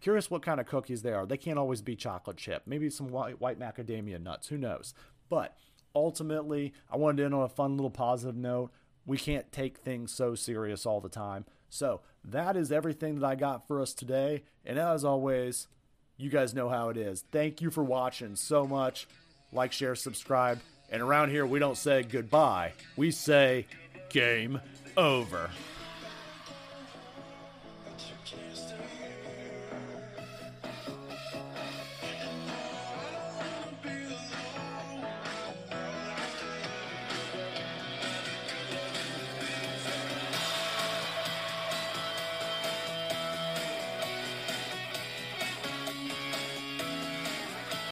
Curious 0.00 0.30
what 0.30 0.42
kind 0.42 0.58
of 0.60 0.66
cookies 0.66 1.02
they 1.02 1.12
are. 1.12 1.26
They 1.26 1.36
can't 1.36 1.58
always 1.58 1.82
be 1.82 1.94
chocolate 1.94 2.36
chip. 2.36 2.62
Maybe 2.66 2.90
some 2.90 3.08
white, 3.08 3.40
white 3.40 3.60
macadamia 3.60 4.20
nuts. 4.20 4.48
Who 4.48 4.58
knows? 4.58 4.94
But 5.28 5.56
ultimately, 5.94 6.72
I 6.90 6.96
wanted 6.96 7.18
to 7.18 7.24
end 7.26 7.34
on 7.34 7.42
a 7.42 7.48
fun 7.48 7.76
little 7.76 7.90
positive 7.90 8.34
note. 8.36 8.72
We 9.06 9.18
can't 9.18 9.50
take 9.52 9.78
things 9.78 10.12
so 10.12 10.34
serious 10.34 10.86
all 10.86 11.00
the 11.00 11.08
time. 11.08 11.44
So 11.68 12.00
that 12.24 12.56
is 12.56 12.70
everything 12.70 13.18
that 13.18 13.26
I 13.26 13.34
got 13.34 13.66
for 13.66 13.80
us 13.80 13.94
today. 13.94 14.44
And 14.64 14.78
as 14.78 15.04
always, 15.04 15.68
you 16.16 16.30
guys 16.30 16.54
know 16.54 16.68
how 16.68 16.88
it 16.90 16.96
is. 16.96 17.24
Thank 17.32 17.60
you 17.60 17.70
for 17.70 17.82
watching 17.82 18.36
so 18.36 18.66
much. 18.66 19.08
Like, 19.52 19.72
share, 19.72 19.94
subscribe. 19.94 20.60
And 20.90 21.02
around 21.02 21.30
here, 21.30 21.46
we 21.46 21.58
don't 21.58 21.76
say 21.76 22.02
goodbye, 22.02 22.72
we 22.96 23.10
say 23.10 23.66
game 24.10 24.60
over. 24.96 25.50